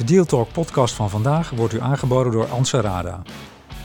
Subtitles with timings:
[0.00, 3.22] De Deal Talk podcast van vandaag wordt u aangeboden door Anserada.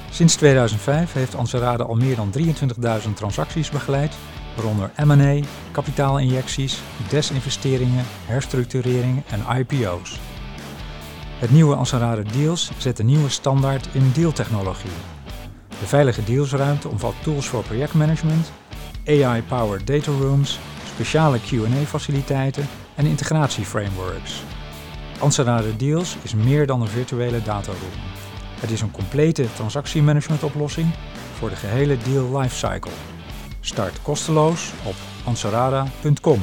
[0.10, 4.16] Sinds 2005 heeft Anserada al meer dan 23.000 transacties begeleid,
[4.56, 10.20] waaronder M&A, kapitaalinjecties, desinvesteringen, herstructureringen en IPO's.
[11.40, 14.98] Het nieuwe Anserada Deals zet een nieuwe standaard in dealtechnologie.
[15.80, 18.52] De veilige dealsruimte omvat tools voor projectmanagement,
[19.08, 20.60] AI-powered data rooms,
[20.94, 24.44] speciale Q&A-faciliteiten en integratieframeworks.
[25.26, 27.98] Anserada Deals is meer dan een virtuele dataroom.
[28.60, 30.94] Het is een complete transactiemanagementoplossing
[31.38, 32.92] voor de gehele deal lifecycle.
[33.60, 36.42] Start kosteloos op ansarada.com.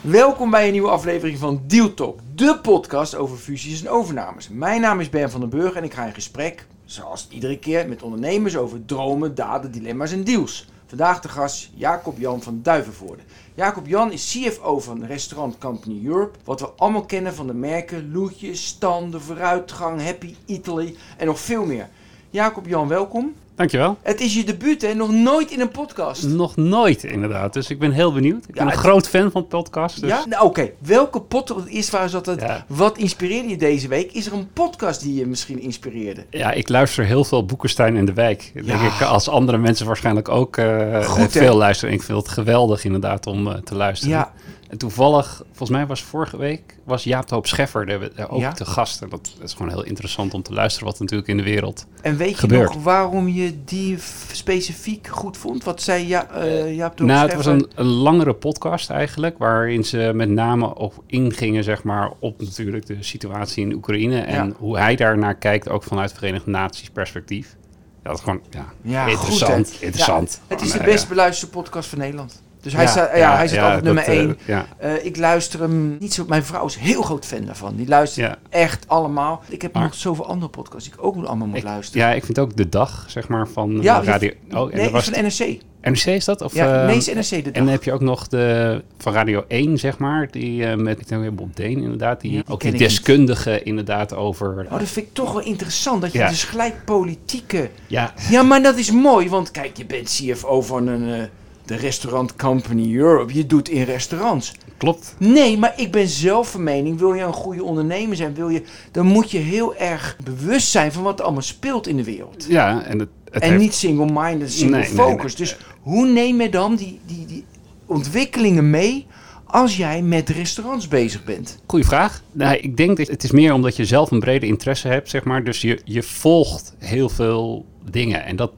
[0.00, 4.48] Welkom bij een nieuwe aflevering van Deal Talk, de podcast over fusies en overnames.
[4.48, 7.88] Mijn naam is Ben van den Burg en ik ga in gesprek, zoals iedere keer,
[7.88, 10.66] met ondernemers over dromen, daden, dilemma's en deals.
[10.86, 13.22] Vandaag de gast Jacob Jan van Duivenvoorde.
[13.54, 18.12] Jacob Jan is CFO van Restaurant Company Europe, wat we allemaal kennen van de merken
[18.12, 21.88] Loetje, Stan, De Vooruitgang, Happy Italy en nog veel meer.
[22.30, 23.34] Jacob Jan, welkom.
[23.56, 23.96] Dankjewel.
[24.02, 24.94] Het is je debuut, hè?
[24.94, 26.22] Nog nooit in een podcast.
[26.26, 27.52] Nog nooit, inderdaad.
[27.52, 28.44] Dus ik ben heel benieuwd.
[28.48, 30.00] Ik ben een het- groot fan van podcasts.
[30.00, 30.24] Dus Ja?
[30.28, 31.66] Nou, Oké, welke podcast...
[31.66, 32.40] Eerst waar zat het...
[32.40, 32.64] Ja.
[32.68, 34.12] Wat inspireerde je deze week?
[34.12, 36.24] Is er een podcast die je misschien inspireerde?
[36.30, 38.50] ja, ik luister heel veel Boekenstein in de wijk.
[38.64, 41.40] Denk ik, als andere mensen waarschijnlijk ook eh, Goed, hè?
[41.40, 41.90] veel luisteren.
[41.94, 44.14] En ik vind het geweldig inderdaad om eh, te luisteren.
[44.16, 44.32] Ja.
[44.68, 48.40] En toevallig, volgens mij was vorige week, was Jaap de Hoop Scheffer er, er ook
[48.40, 48.52] Ja.
[48.52, 49.02] te gast.
[49.02, 51.86] En dat is gewoon heel interessant om te luisteren wat natuurlijk in de wereld...
[52.02, 52.74] En weet je Gebeurt.
[52.74, 53.98] nog waarom je die
[54.32, 55.64] specifiek goed vond?
[55.64, 59.84] Wat zei ja, eh Jaap de Nou, het was een, een langere podcast eigenlijk, waarin
[59.84, 64.52] ze met name op ingingen, zeg maar, op natuurlijk de situatie in Oekraïne en Ja.
[64.58, 67.56] hoe hij daarnaar kijkt, ook vanuit Verenigde Naties perspectief.
[68.02, 70.40] Ja, dat is gewoon, ja, Ja, interessant, goed, interessant.
[70.48, 72.42] Ja, het is de eh, best beluisterde podcast van Nederland.
[72.66, 74.38] Dus hij, ja, staat, ja, hij zit altijd nummer eh, 1.
[74.46, 74.66] ja,
[75.02, 76.24] ik luister hem niet zo...
[76.28, 77.76] Mijn vrouw is een heel groot fan daarvan.
[77.76, 79.42] Die luistert echt allemaal.
[79.48, 82.06] Ik heb Maar- nog zoveel andere podcasts die ik ook allemaal moet Ik, luisteren.
[82.08, 84.30] ja, ik vind ook de dag, zeg maar, van Ja, eh, radio.
[84.54, 85.58] Oh, en nee, dat was van NRC.
[85.82, 86.40] NRC is dat?
[86.42, 87.52] Of, Ja, eh, nee, is NRC de dag.
[87.52, 91.00] En dan heb je ook nog de van Radio 1, zeg maar, die eh, met
[91.00, 92.80] ik denk weer Bob Deen inderdaad, die Ja, die ook die niet.
[92.80, 94.66] deskundige inderdaad over.
[94.70, 96.00] Oh, dat vind ik toch wel interessant.
[96.02, 96.28] Dat je Ja.
[96.28, 97.70] dus gelijk politieke...
[97.86, 99.28] Ja, Ja, maar dat is mooi.
[99.28, 101.22] Want kijk, je bent CFO van een, eh,
[101.66, 103.34] de Restaurant Company Europe.
[103.34, 104.52] Je doet in restaurants.
[104.76, 105.14] klopt.
[105.18, 108.62] Nee, maar ik ben zelf van mening, wil je een goede ondernemer zijn, wil je,
[108.92, 112.46] dan moet je heel erg bewust zijn van wat er allemaal speelt in de wereld.
[112.48, 115.36] Ja, en het, het en heeft- niet single-minded, single Nee, nee, focus.
[115.36, 115.46] nee.
[115.46, 117.44] Dus hoe neem je dan die, die, die
[117.86, 119.06] ontwikkelingen mee
[119.46, 121.58] als jij met restaurants bezig bent?
[121.66, 122.22] Goeie vraag.
[122.32, 125.24] Nou, ik denk dat het is meer omdat je zelf een brede interesse hebt, zeg
[125.24, 125.44] maar.
[125.44, 128.24] Dus je, je volgt heel veel dingen.
[128.24, 128.52] En dat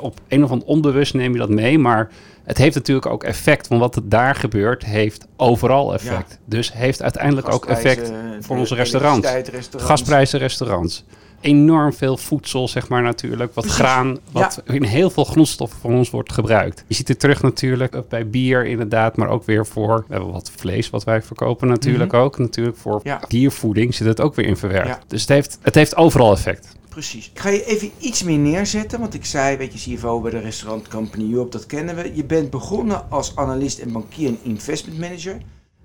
[0.00, 1.78] op een of ander onbewust neem je dat mee.
[1.78, 2.10] Maar
[2.44, 3.68] het heeft natuurlijk ook effect.
[3.68, 6.38] Want wat er daar gebeurt, heeft overal effect.
[6.44, 9.28] Dus heeft uiteindelijk ook effect voor onze restaurants.
[9.76, 11.04] Gasprijzen, restaurants.
[11.40, 13.54] Enorm veel voedsel, zeg maar natuurlijk.
[13.54, 13.82] Wat Precies.
[13.82, 16.84] graan, wat in heel veel grondstoffen van ons wordt gebruikt.
[16.86, 20.04] Je ziet het terug natuurlijk bij bier inderdaad, maar ook weer voor...
[20.08, 22.38] We hebben wat vlees wat wij verkopen natuurlijk ook.
[22.38, 23.08] Natuurlijk voor Mhm.
[23.08, 23.20] Ja.
[23.28, 24.88] diervoeding zit het ook weer in verwerkt.
[24.88, 25.00] Ja.
[25.06, 26.78] Dus het heeft, het heeft overal effect.
[26.88, 27.30] Precies.
[27.30, 30.38] Ik ga je even iets meer neerzetten, want ik zei, weet je, CFO bij de
[30.38, 32.10] Restaurant Company Europe, dat kennen we.
[32.14, 35.36] Je bent begonnen als analist en bankier en investment manager.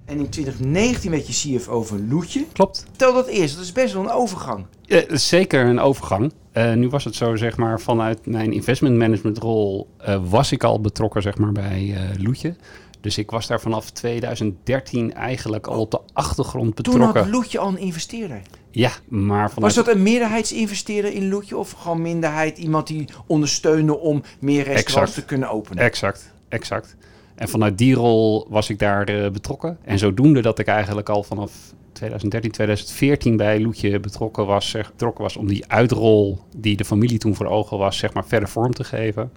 [0.06, 2.46] En in 2019 werd je CFO van Loetje.
[2.54, 2.86] Klopt.
[2.96, 4.66] Tel dat eerst, dat is best wel een overgang.
[4.82, 6.34] Ja, zeker een overgang.
[6.52, 10.64] Eh, nu was het zo, zeg maar, vanuit mijn investment management rol eh, was ik
[10.64, 12.56] al betrokken, zeg maar, bij eh Loetje.
[13.02, 17.22] Dus ik was daar vanaf 2013 eigenlijk al op de achtergrond Toen betrokken.
[17.22, 18.42] had Loetje al een investeerder.
[18.72, 19.76] Ja, maar vanuit...
[19.76, 22.58] Was dat een meerderheidsinvesteerder in Loetje of gewoon minderheid?
[22.58, 25.14] Iemand die ondersteunde om meer restaurants Exact.
[25.14, 25.84] te kunnen openen?
[25.84, 26.96] Exact, exact.
[27.36, 29.78] En vanuit die rol was ik daar eh, betrokken.
[29.82, 31.52] En zodoende dat ik eigenlijk al vanaf
[31.92, 37.18] 2013, 2014 bij Loetje betrokken was, zeg, betrokken was om die uitrol die de familie
[37.18, 39.32] toen voor ogen was, zeg maar verder vorm te geven.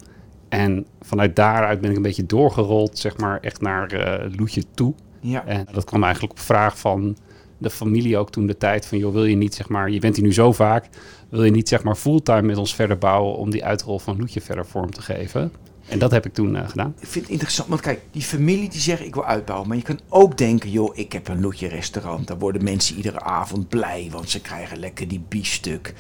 [0.48, 4.94] En vanuit daaruit ben ik een beetje doorgerold, zeg maar, echt naar eh Loetje toe.
[5.20, 5.46] Ja.
[5.46, 7.16] En dat kwam eigenlijk op vraag van
[7.58, 10.16] de familie ook toen de tijd van, joh, wil je niet, zeg maar, je bent
[10.16, 10.88] hier nu zo vaak,
[11.28, 14.40] wil je niet, zeg maar, fulltime met ons verder bouwen om die uitrol van Loetje
[14.40, 15.52] verder vorm te geven?
[15.88, 16.94] En dat heb ik toen eh, gedaan.
[17.00, 19.68] Ik vind het interessant, want kijk, die familie die zegt ik wil uitbouwen.
[19.68, 22.26] Maar je kan ook denken, joh, ik heb een Loetje restaurant.
[22.26, 25.94] Daar worden mensen iedere avond blij, want ze krijgen lekker die biefstuk.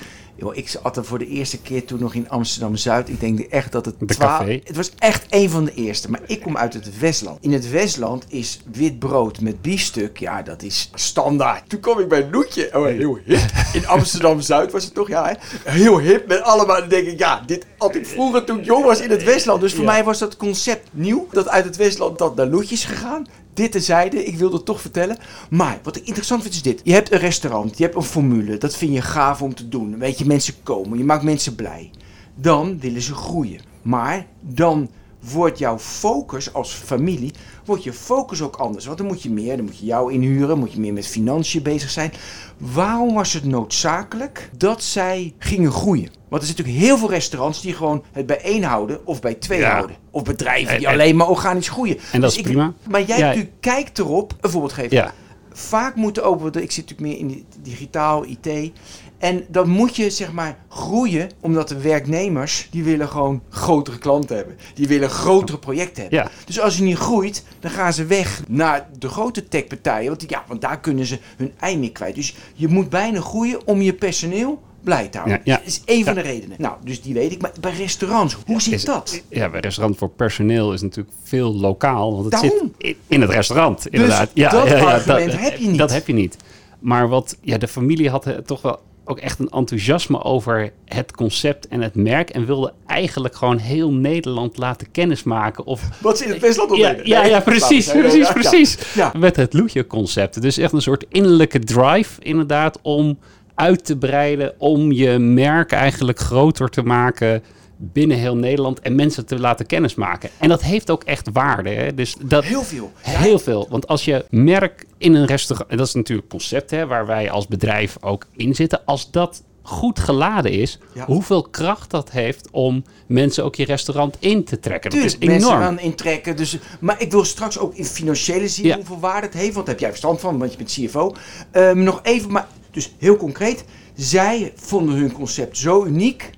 [0.52, 3.08] Ik zat er voor de eerste keer toen nog in Amsterdam-Zuid.
[3.08, 3.94] Ik denk echt dat het...
[3.98, 4.60] De café.
[4.64, 6.10] Het was echt een van de eerste.
[6.10, 7.38] Maar ik kom uit het Westland.
[7.40, 11.68] In het Westland is wit brood met biefstuk, ja, dat is standaard.
[11.68, 12.70] Toen kwam ik bij Loetje.
[12.74, 13.40] Oh, heel hip.
[13.72, 15.34] In Amsterdam-Zuid was het toch, ja, hè?
[15.70, 16.80] Heel hip met allemaal.
[16.80, 19.60] Dan denk ik, ja, dit had ik vroeger toen ik jong was in het Westland.
[19.60, 21.26] Dus voor mij was dat concept nieuw.
[21.30, 23.26] Dat uit het Westland dat naar Loetje is gegaan.
[23.58, 25.18] Dit terzijde, ik wilde het toch vertellen.
[25.50, 26.80] Maar wat ik interessant vind is dit.
[26.84, 28.58] Je hebt een restaurant, je hebt een formule.
[28.58, 29.98] Dat vind je gaaf om te doen.
[29.98, 31.90] Weet je, mensen komen, je maakt mensen blij.
[32.34, 33.60] Dan willen ze groeien.
[33.82, 34.90] Maar dan
[35.32, 37.32] wordt jouw focus als familie,
[37.64, 38.86] wordt je focus ook anders.
[38.86, 41.62] Want dan moet je meer, dan moet je jou inhuren, moet je meer met financiën
[41.62, 42.12] bezig zijn.
[42.56, 46.10] Waarom was het noodzakelijk dat zij gingen groeien?
[46.28, 49.34] Want er zijn natuurlijk heel veel restaurants die gewoon het bij één houden of bij
[49.34, 49.72] twee Ja.
[49.72, 49.96] houden.
[50.10, 51.96] Of bedrijven die En- en- alleen maar organisch groeien.
[52.12, 52.72] En dat Dus is ik- prima.
[52.90, 53.26] Maar jij Ja.
[53.26, 54.96] natuurlijk kijkt erop, een voorbeeld geven.
[54.96, 55.12] Ja,
[55.52, 58.72] Vaak moeten ook, ik zit natuurlijk meer in digitaal, IT.
[59.18, 64.36] En dan moet je zeg maar groeien, omdat de werknemers, die willen gewoon grotere klanten
[64.36, 64.56] hebben.
[64.74, 66.18] Die willen grotere projecten hebben.
[66.18, 66.30] ja.
[66.46, 70.08] Dus als je niet groeit, dan gaan ze weg naar de grote techpartijen.
[70.08, 72.14] Want, ja, want daar kunnen ze hun ei mee kwijt.
[72.14, 75.40] Dus je moet bijna groeien om je personeel blij te houden.
[75.44, 75.58] Ja, ja.
[75.58, 76.56] Dat is één van de redenen.
[76.60, 77.40] Nou, dus die weet ik.
[77.42, 79.22] Maar bij restaurants, hoe zit Is- dat?
[79.28, 82.10] Ja, bij restaurant voor personeel is natuurlijk veel lokaal.
[82.12, 82.72] Want het Daarom.
[82.78, 84.30] zit in, het restaurant, inderdaad.
[84.34, 85.78] ja, dat argument heb je niet.
[85.78, 86.36] Dat heb je niet.
[86.78, 91.68] Maar wat, ja, de familie had toch wel ook echt een enthousiasme over het concept
[91.68, 92.30] en het merk.
[92.30, 95.64] En wilde eigenlijk gewoon heel Nederland laten kennismaken.
[95.64, 98.32] Of, Wat ze in het Westland ja, ja, ja, precies, precies, ja.
[98.32, 98.78] precies.
[98.94, 99.12] Ja.
[99.18, 100.42] Met het Loetje-concept.
[100.42, 103.18] Dus echt een soort innerlijke drive, inderdaad, om
[103.54, 104.54] uit te breiden.
[104.58, 107.42] Om je merk eigenlijk groter te maken
[107.78, 108.80] binnen heel Nederland.
[108.80, 110.30] En mensen te laten kennismaken.
[110.38, 111.70] En dat heeft ook echt waarde.
[111.70, 111.94] Hè?
[111.94, 112.92] Dus dat, Heel veel.
[113.00, 113.66] Heel veel.
[113.70, 115.70] Want als je merk in een restaurant...
[115.70, 118.80] En dat is natuurlijk een concept hè, waar wij als bedrijf ook in zitten.
[118.84, 121.04] Als dat goed geladen is, Ja.
[121.04, 124.90] hoeveel kracht dat heeft om mensen ook je restaurant in te trekken.
[124.90, 125.62] Tuurlijk, dat is mensen enorm.
[125.62, 126.36] gaan intrekken.
[126.36, 128.76] Dus, maar ik wil straks ook in financiële zin Ja.
[128.76, 129.54] hoeveel waarde het heeft.
[129.54, 131.14] Want daar heb jij verstand van, want je bent CFO.
[131.50, 133.64] Ehm, nog even, maar dus heel concreet.
[133.94, 136.30] Zij vonden hun concept zo uniek.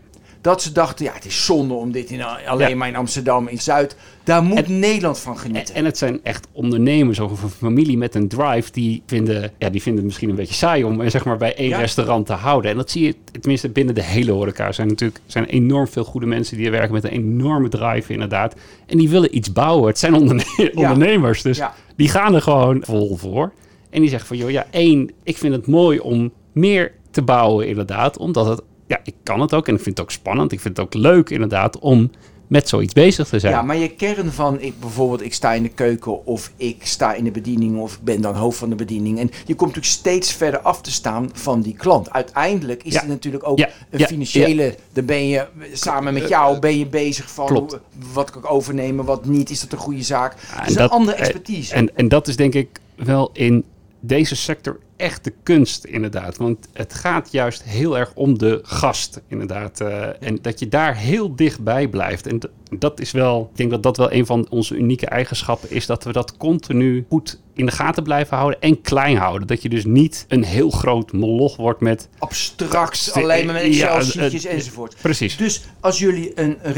[0.42, 2.76] Dat ze dachten, ja, het is zonde om dit in, alleen Ja.
[2.76, 3.96] maar in Amsterdam, in Zuid.
[4.25, 5.75] Daar moet Nederland van En, genieten.
[5.75, 8.72] en het zijn echt ondernemers of een familie met een drive.
[8.72, 11.54] Die vinden, ja, die vinden het misschien een beetje saai om eh, zeg maar, bij
[11.56, 11.78] één Ja.
[11.78, 12.70] restaurant te houden.
[12.70, 14.66] En dat zie je tenminste binnen de hele horeca.
[14.66, 18.54] Er zijn natuurlijk zijn enorm veel goede mensen die werken met een enorme drive inderdaad.
[18.87, 19.88] En die willen iets bouwen.
[19.88, 20.44] Het zijn onderne-
[20.75, 21.42] ondernemers.
[21.42, 21.60] Dus
[21.96, 23.52] die gaan er gewoon vol voor.
[23.90, 27.69] En die zeggen van, joh, ja, één, ik vind het mooi om meer te bouwen
[27.69, 28.19] inderdaad.
[28.19, 30.52] Omdat het, ja, ik kan het ook en ik vind het ook spannend.
[30.52, 32.10] Ik vind het ook leuk inderdaad om
[32.46, 33.52] met zoiets bezig te zijn.
[33.52, 37.14] Ja, maar je kern van, ik, bijvoorbeeld ik sta in de keuken of ik sta
[37.14, 39.19] in de bediening of ik ben dan hoofd van de bediening.
[39.19, 42.10] En je komt natuurlijk steeds verder af te staan van die klant.
[42.10, 43.00] Uiteindelijk is Ja.
[43.00, 46.87] het natuurlijk ook Ja, een ja, financiële, dan ben je samen met jou ben je
[46.87, 47.78] bezig van Klopt.
[48.12, 50.32] wat kan ik overnemen, wat niet, is dat een goede zaak.
[50.56, 51.75] En is een dat- andere eh, expertise.
[51.75, 53.64] En, en dat is denk ik wel in
[54.00, 56.37] deze sector echt de kunst, inderdaad.
[56.37, 59.81] Want het gaat juist heel erg om de gast, inderdaad.
[59.81, 62.26] eh, en dat je daar heel dichtbij blijft.
[62.26, 62.41] En
[62.79, 65.87] dat is wel, ik denk dat dat wel een van onze unieke eigenschappen is.
[65.87, 69.47] Dat we dat continu goed in de gaten blijven houden en klein houden.
[69.47, 72.08] Dat je dus niet een heel groot moloch wordt met...
[72.19, 74.97] Abstract, alleen maar met Ja, Excel-sheetjes enzovoort.
[75.02, 75.37] Precies.
[75.37, 76.73] Dus als jullie een een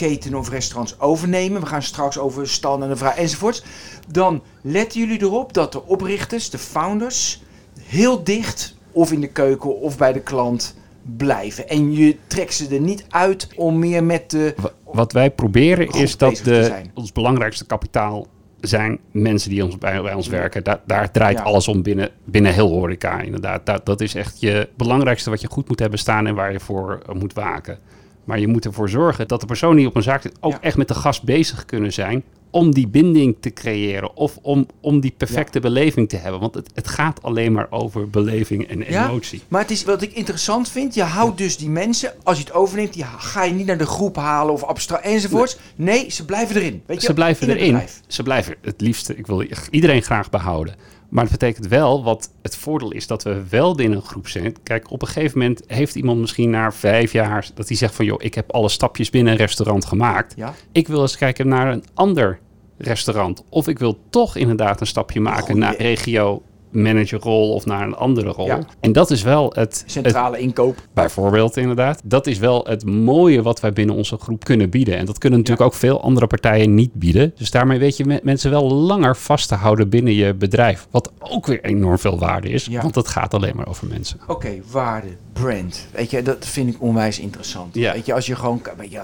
[0.00, 3.62] restaurantketen of restaurants overnemen, we gaan straks over stand en de vraag enzovoorts,
[4.08, 7.42] dan letten jullie erop dat de oprichters, de founders,
[7.80, 10.74] heel dicht of in de keuken of bij de klant
[11.16, 11.68] blijven.
[11.68, 14.54] En je trekt ze er niet uit om meer met de...
[14.56, 18.26] Wa- Wat wij proberen is dat de, ons belangrijkste kapitaal
[18.60, 20.64] zijn mensen die ons, bij, bij ons werken.
[20.64, 21.44] Daar, daar draait Ja.
[21.44, 23.66] alles om binnen, binnen heel horeca inderdaad.
[23.66, 26.60] Dat, dat is echt je belangrijkste wat je goed moet hebben staan en waar je
[26.60, 27.78] voor eh, moet waken.
[28.30, 30.60] Maar je moet ervoor zorgen dat de persoon die op een zaak zit ook Ja.
[30.60, 35.00] echt met de gast bezig kunnen zijn om die binding te creëren of om, om
[35.00, 36.40] die perfecte beleving te hebben.
[36.40, 39.42] Want het, het gaat alleen maar over beleving en Ja, emotie.
[39.48, 40.94] Maar het is wat ik interessant vind.
[40.94, 43.86] Je houdt dus die mensen, als je het overneemt, die ga je niet naar de
[43.86, 45.56] groep halen of abstract enzovoorts.
[45.76, 46.82] Nee, ze blijven erin.
[46.86, 47.80] Weet je, Ze blijven erin.
[48.06, 49.16] Ze blijven het liefste.
[49.16, 50.74] Ik wil iedereen graag behouden.
[51.10, 54.62] Maar het betekent wel, wat het voordeel is dat we wel binnen een groep zijn.
[54.62, 58.04] Kijk, op een gegeven moment heeft iemand misschien na vijf jaar dat hij zegt van
[58.04, 60.34] joh, ik heb alle stapjes binnen een restaurant gemaakt.
[60.36, 60.54] Ja.
[60.72, 62.38] Ik wil eens kijken naar een ander
[62.78, 63.44] restaurant.
[63.48, 65.60] Of ik wil toch inderdaad een stapje maken Goeie.
[65.60, 68.46] naar regio managerrol of naar een andere rol.
[68.46, 68.58] Ja.
[68.80, 70.76] En dat is wel het, het Centrale inkoop.
[70.94, 72.00] Bijvoorbeeld, inderdaad.
[72.04, 74.96] Dat is wel het mooie wat wij binnen onze groep kunnen bieden.
[74.96, 77.32] En dat kunnen natuurlijk ook veel andere partijen niet bieden.
[77.36, 80.86] Dus daarmee weet je me- mensen wel langer vast te houden binnen je bedrijf.
[80.90, 82.64] Wat ook weer enorm veel waarde is.
[82.64, 82.82] Ja.
[82.82, 84.20] Want het gaat alleen maar over mensen.
[84.26, 85.86] Oké, waarde, brand.
[85.92, 87.74] Weet je, dat vind ik onwijs interessant.
[87.74, 87.92] Ja.
[87.92, 89.00] Weet je, als je gewoon, weet je,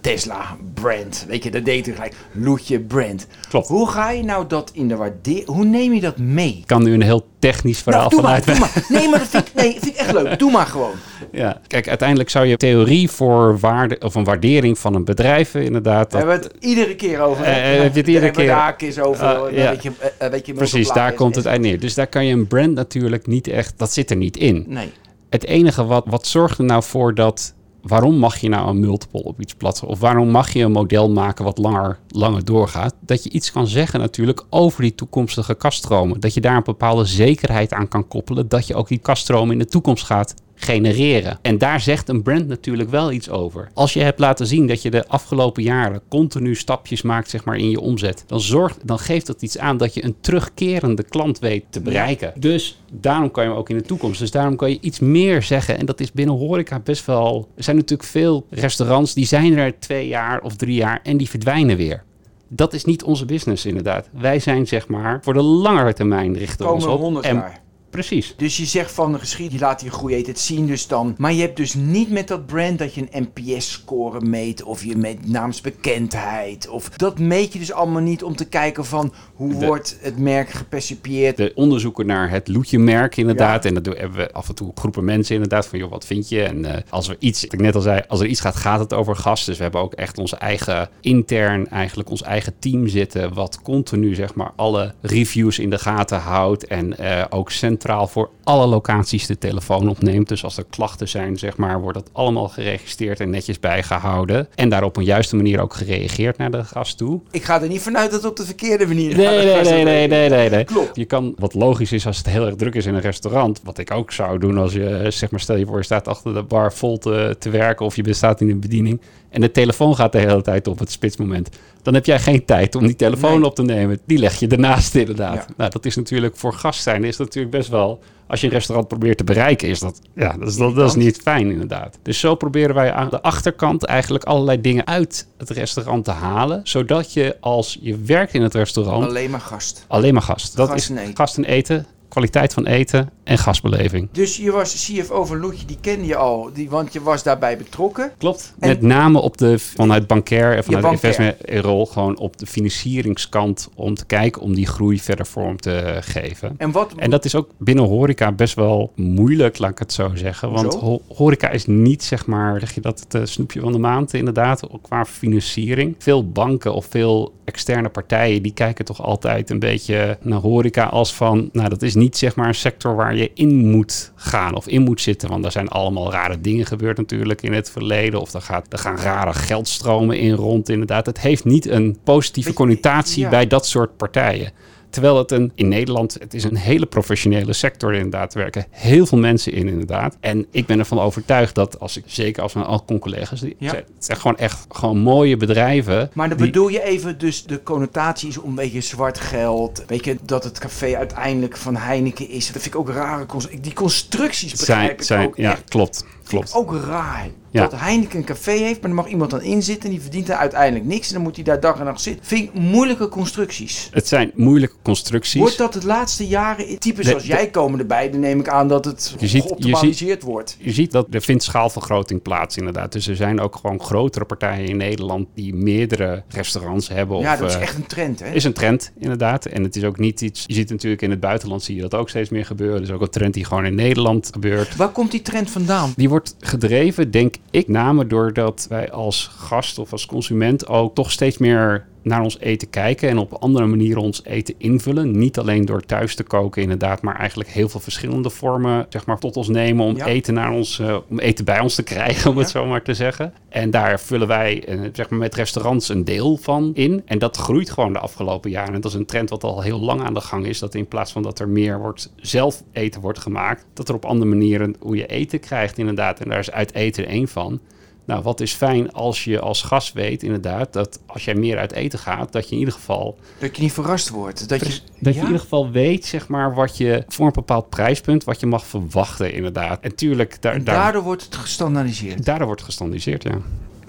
[0.00, 1.24] Tesla, brand.
[1.28, 2.14] Weet je, dat deed je gelijk.
[2.32, 3.26] Loetje, brand.
[3.48, 3.68] Klopt.
[3.68, 6.56] Hoe ga je nou dat in de waardering, hoe neem je dat mee?
[6.58, 8.60] Ik kan nu een heel technisch verhaal Nou, maar, vanuit.
[8.60, 8.84] maar.
[8.88, 10.38] Nee, maar dat vind ik, nee, vind ik echt leuk.
[10.38, 10.92] Doe maar gewoon.
[11.32, 15.64] Ja, kijk, uiteindelijk zou je theorie voor waarde of een waardering van een bedrijf eh,
[15.64, 16.12] inderdaad.
[16.12, 17.44] We Dat, hebben het iedere keer over.
[17.44, 19.26] Eh, eh, heb je het iedere we keer- haakjes over.
[19.46, 19.72] Een ja.
[19.72, 19.84] eh,
[20.18, 21.80] een beetje precies, daar komt het uit neer.
[21.80, 23.74] Dus daar kan je een brand natuurlijk niet echt.
[23.76, 24.64] Dat zit er niet in.
[24.68, 24.92] Nee.
[25.30, 27.54] Het enige wat, wat zorgt er nou voor dat.
[27.82, 29.88] Waarom mag je nou een multiple op iets plaatsen?
[29.88, 32.94] Of waarom mag je een model maken wat langer, langer doorgaat?
[33.00, 36.20] Dat je iets kan zeggen natuurlijk over die toekomstige kaststromen.
[36.20, 38.48] Dat je daar een bepaalde zekerheid aan kan koppelen.
[38.48, 41.38] Dat je ook die kaststromen in de toekomst gaat genereren.
[41.42, 43.68] En daar zegt een brand natuurlijk wel iets over.
[43.74, 47.56] Als je hebt laten zien dat je de afgelopen jaren continu stapjes maakt zeg maar,
[47.56, 51.38] in je omzet, dan, zorgt, dan geeft dat iets aan dat je een terugkerende klant
[51.38, 52.32] weet te bereiken.
[52.36, 54.20] Dus daarom kan je hem ook in de toekomst.
[54.20, 55.78] Dus daarom kan je iets meer zeggen.
[55.78, 57.48] En dat is binnen horeca best wel.
[57.56, 61.28] Er zijn natuurlijk veel restaurants die zijn er twee jaar of drie jaar en die
[61.28, 62.02] verdwijnen weer.
[62.48, 64.08] Dat is niet onze business inderdaad.
[64.12, 67.00] Wij zijn zeg maar voor de langere termijn richten ons op.
[67.00, 67.60] 100 en jaar.
[67.90, 68.34] Precies.
[68.36, 71.14] Dus je zegt van de geschiedenis, je laat die groei het zien dus dan.
[71.18, 74.96] Maar je hebt dus niet met dat brand dat je een NPS-score meet of je
[74.96, 76.68] meet naamsbekendheid.
[76.68, 80.18] Of dat meet je dus allemaal niet om te kijken van hoe De- wordt het
[80.18, 81.36] merk gepercipieerd.
[81.36, 83.64] de onderzoeken naar het Loetje-merk inderdaad.
[83.64, 86.28] En dat doen, hebben we af en toe groepen mensen inderdaad van, joh, wat vind
[86.28, 86.42] je?
[86.42, 88.80] En eh, als er iets, wat ik net al zei, als er iets gaat, gaat
[88.80, 89.44] het over gas.
[89.44, 94.14] Dus we hebben ook echt onze eigen intern, eigenlijk ons eigen team zitten, wat continu
[94.14, 99.26] zeg maar alle reviews in de gaten houdt en eh, ook centraal voor alle locaties
[99.26, 100.28] de telefoon opneemt.
[100.28, 104.48] Dus als er klachten zijn, zeg maar, wordt dat allemaal geregistreerd en netjes bijgehouden.
[104.54, 107.20] En daar op een juiste manier ook gereageerd naar de gast toe.
[107.30, 109.64] Ik ga er niet vanuit dat het op de verkeerde manier Nee, gaat.
[109.64, 110.64] nee, nee, nee, nee, nee, nee.
[110.64, 110.96] Klopt.
[110.96, 113.78] Je kan, wat logisch is als het heel erg druk is in een restaurant, wat
[113.78, 116.42] ik ook zou doen als je, zeg maar, stel je voor je staat achter de
[116.42, 120.12] bar vol te, te werken of je staat in een bediening en de telefoon gaat
[120.12, 121.48] de hele tijd op het spitsmoment.
[121.82, 123.44] Dan heb jij geen tijd om die telefoon Nee.
[123.48, 123.98] op te nemen.
[124.06, 125.34] Die leg je ernaast inderdaad.
[125.34, 125.46] Ja.
[125.56, 128.52] Nou, dat is natuurlijk voor gast zijn is dat natuurlijk best wel, als je een
[128.52, 131.98] restaurant probeert te bereiken, is dat, ja, dat is, dat, dat is niet fijn inderdaad.
[132.02, 136.60] Dus zo proberen wij aan de achterkant eigenlijk allerlei dingen uit het restaurant te halen,
[136.64, 139.84] zodat je als je werkt in het restaurant Alleen maar gast.
[139.88, 140.56] Alleen maar gast.
[140.56, 141.16] Dat Gast is en eten.
[141.16, 144.08] gast en eten, kwaliteit van eten en gastbeleving.
[144.12, 147.56] Dus je was CFO van Loetje, die kende je al, die, want je was daarbij
[147.56, 148.12] betrokken.
[148.18, 148.54] Klopt.
[148.58, 151.18] En- Met name op de, vanuit bankair en vanuit de bankair.
[151.20, 155.98] investment rol, gewoon op de financieringskant om te kijken om die groei verder vorm te
[156.00, 156.54] geven.
[156.58, 160.10] En wat, En dat is ook binnen horeca best wel moeilijk, laat ik het zo
[160.14, 160.50] zeggen.
[160.50, 163.78] Want ho- horeca is niet, zeg maar, zeg je dat, het eh, snoepje van de
[163.78, 165.94] maand inderdaad, qua financiering.
[165.98, 171.14] Veel banken of veel externe partijen, die kijken toch altijd een beetje naar horeca als
[171.14, 174.66] van, nou dat is niet zeg maar een sector waar je in moet gaan of
[174.66, 175.28] in moet zitten.
[175.28, 178.20] Want er zijn allemaal rare dingen gebeurd natuurlijk in het verleden.
[178.20, 181.06] Of er, gaat, er gaan rare geldstromen in rond inderdaad.
[181.06, 183.28] Het heeft niet een positieve connotatie ja.
[183.28, 184.52] bij dat soort partijen.
[184.90, 188.34] Terwijl het een, in Nederland, het is een hele professionele sector inderdaad.
[188.34, 190.16] Er werken heel veel mensen in inderdaad.
[190.20, 193.74] En ik ben ervan overtuigd dat als ik, zeker als mijn alcohol collega's, die, Ja.
[193.74, 196.10] het zijn gewoon echt gewoon mooie bedrijven.
[196.12, 199.84] Maar dan die- bedoel je even, dus de connotatie is om een beetje zwart geld.
[199.86, 202.46] Weet je, dat het café uiteindelijk van Heineken is.
[202.52, 203.26] Dat vind ik ook rare.
[203.60, 205.68] Die constructies begrijp zijn, ik zijn, ook ja, echt.
[205.68, 206.04] klopt.
[206.28, 206.54] Klopt.
[206.54, 207.28] Ook raar.
[207.50, 207.62] Ja.
[207.62, 209.84] Dat Heineken een café heeft, maar er mag iemand dan inzitten.
[209.84, 211.08] En die verdient er uiteindelijk niks.
[211.08, 212.24] En dan moet hij daar dag en nacht zitten.
[212.26, 213.88] Vind ik moeilijke constructies.
[213.92, 215.40] Het zijn moeilijke constructies.
[215.40, 218.48] Wordt dat de laatste jaren, types De- zoals de- jij komen erbij, dan neem ik
[218.48, 220.56] aan dat het geoptimaliseerd wordt.
[220.60, 222.92] Je ziet dat er vindt schaalvergroting plaats inderdaad.
[222.92, 227.18] Dus er zijn ook gewoon grotere partijen in Nederland die meerdere restaurants hebben.
[227.18, 228.30] ja, of, dat is eh, echt een trend, hè?
[228.32, 229.46] is een trend, inderdaad.
[229.46, 230.44] En het is ook niet iets.
[230.46, 232.80] Je ziet natuurlijk in het buitenland zie je dat ook steeds meer gebeuren.
[232.80, 234.76] Dus ook een trend die gewoon in Nederland gebeurt.
[234.76, 235.92] Waar komt die trend vandaan?
[235.96, 241.10] Die wordt gedreven, denk ik, name doordat wij als gast of als consument ook toch
[241.10, 245.18] steeds meer naar ons eten kijken en op andere manieren ons eten invullen.
[245.18, 249.18] Niet alleen door thuis te koken, inderdaad, maar eigenlijk heel veel verschillende vormen zeg maar,
[249.18, 250.06] tot ons nemen om, Ja.
[250.06, 252.94] eten, naar ons, eh, om eten bij ons te krijgen, om het zo maar te
[252.94, 253.32] zeggen.
[253.48, 257.02] En daar vullen wij eh, zeg maar, met restaurants een deel van in.
[257.04, 258.74] En dat groeit gewoon de afgelopen jaren.
[258.74, 260.58] En dat is een trend wat al heel lang aan de gang is.
[260.58, 264.04] Dat in plaats van dat er meer wordt, zelf eten wordt gemaakt, dat er op
[264.04, 266.20] andere manieren hoe je eten krijgt, inderdaad.
[266.20, 267.60] En daar is uit eten één van.
[268.08, 271.72] Nou, wat is fijn als je als gast weet, inderdaad, dat als jij meer uit
[271.72, 274.48] eten gaat, dat je in ieder geval, Dat je niet verrast wordt.
[274.48, 277.68] Dat je, dat je in ieder geval weet, zeg maar, wat je voor een bepaald
[277.68, 279.80] prijspunt, wat je mag verwachten, inderdaad.
[279.80, 282.24] En tuurlijk, daar, En daar, daardoor wordt het gestandaardiseerd.
[282.24, 283.38] daardoor wordt gestandardiseerd, ja.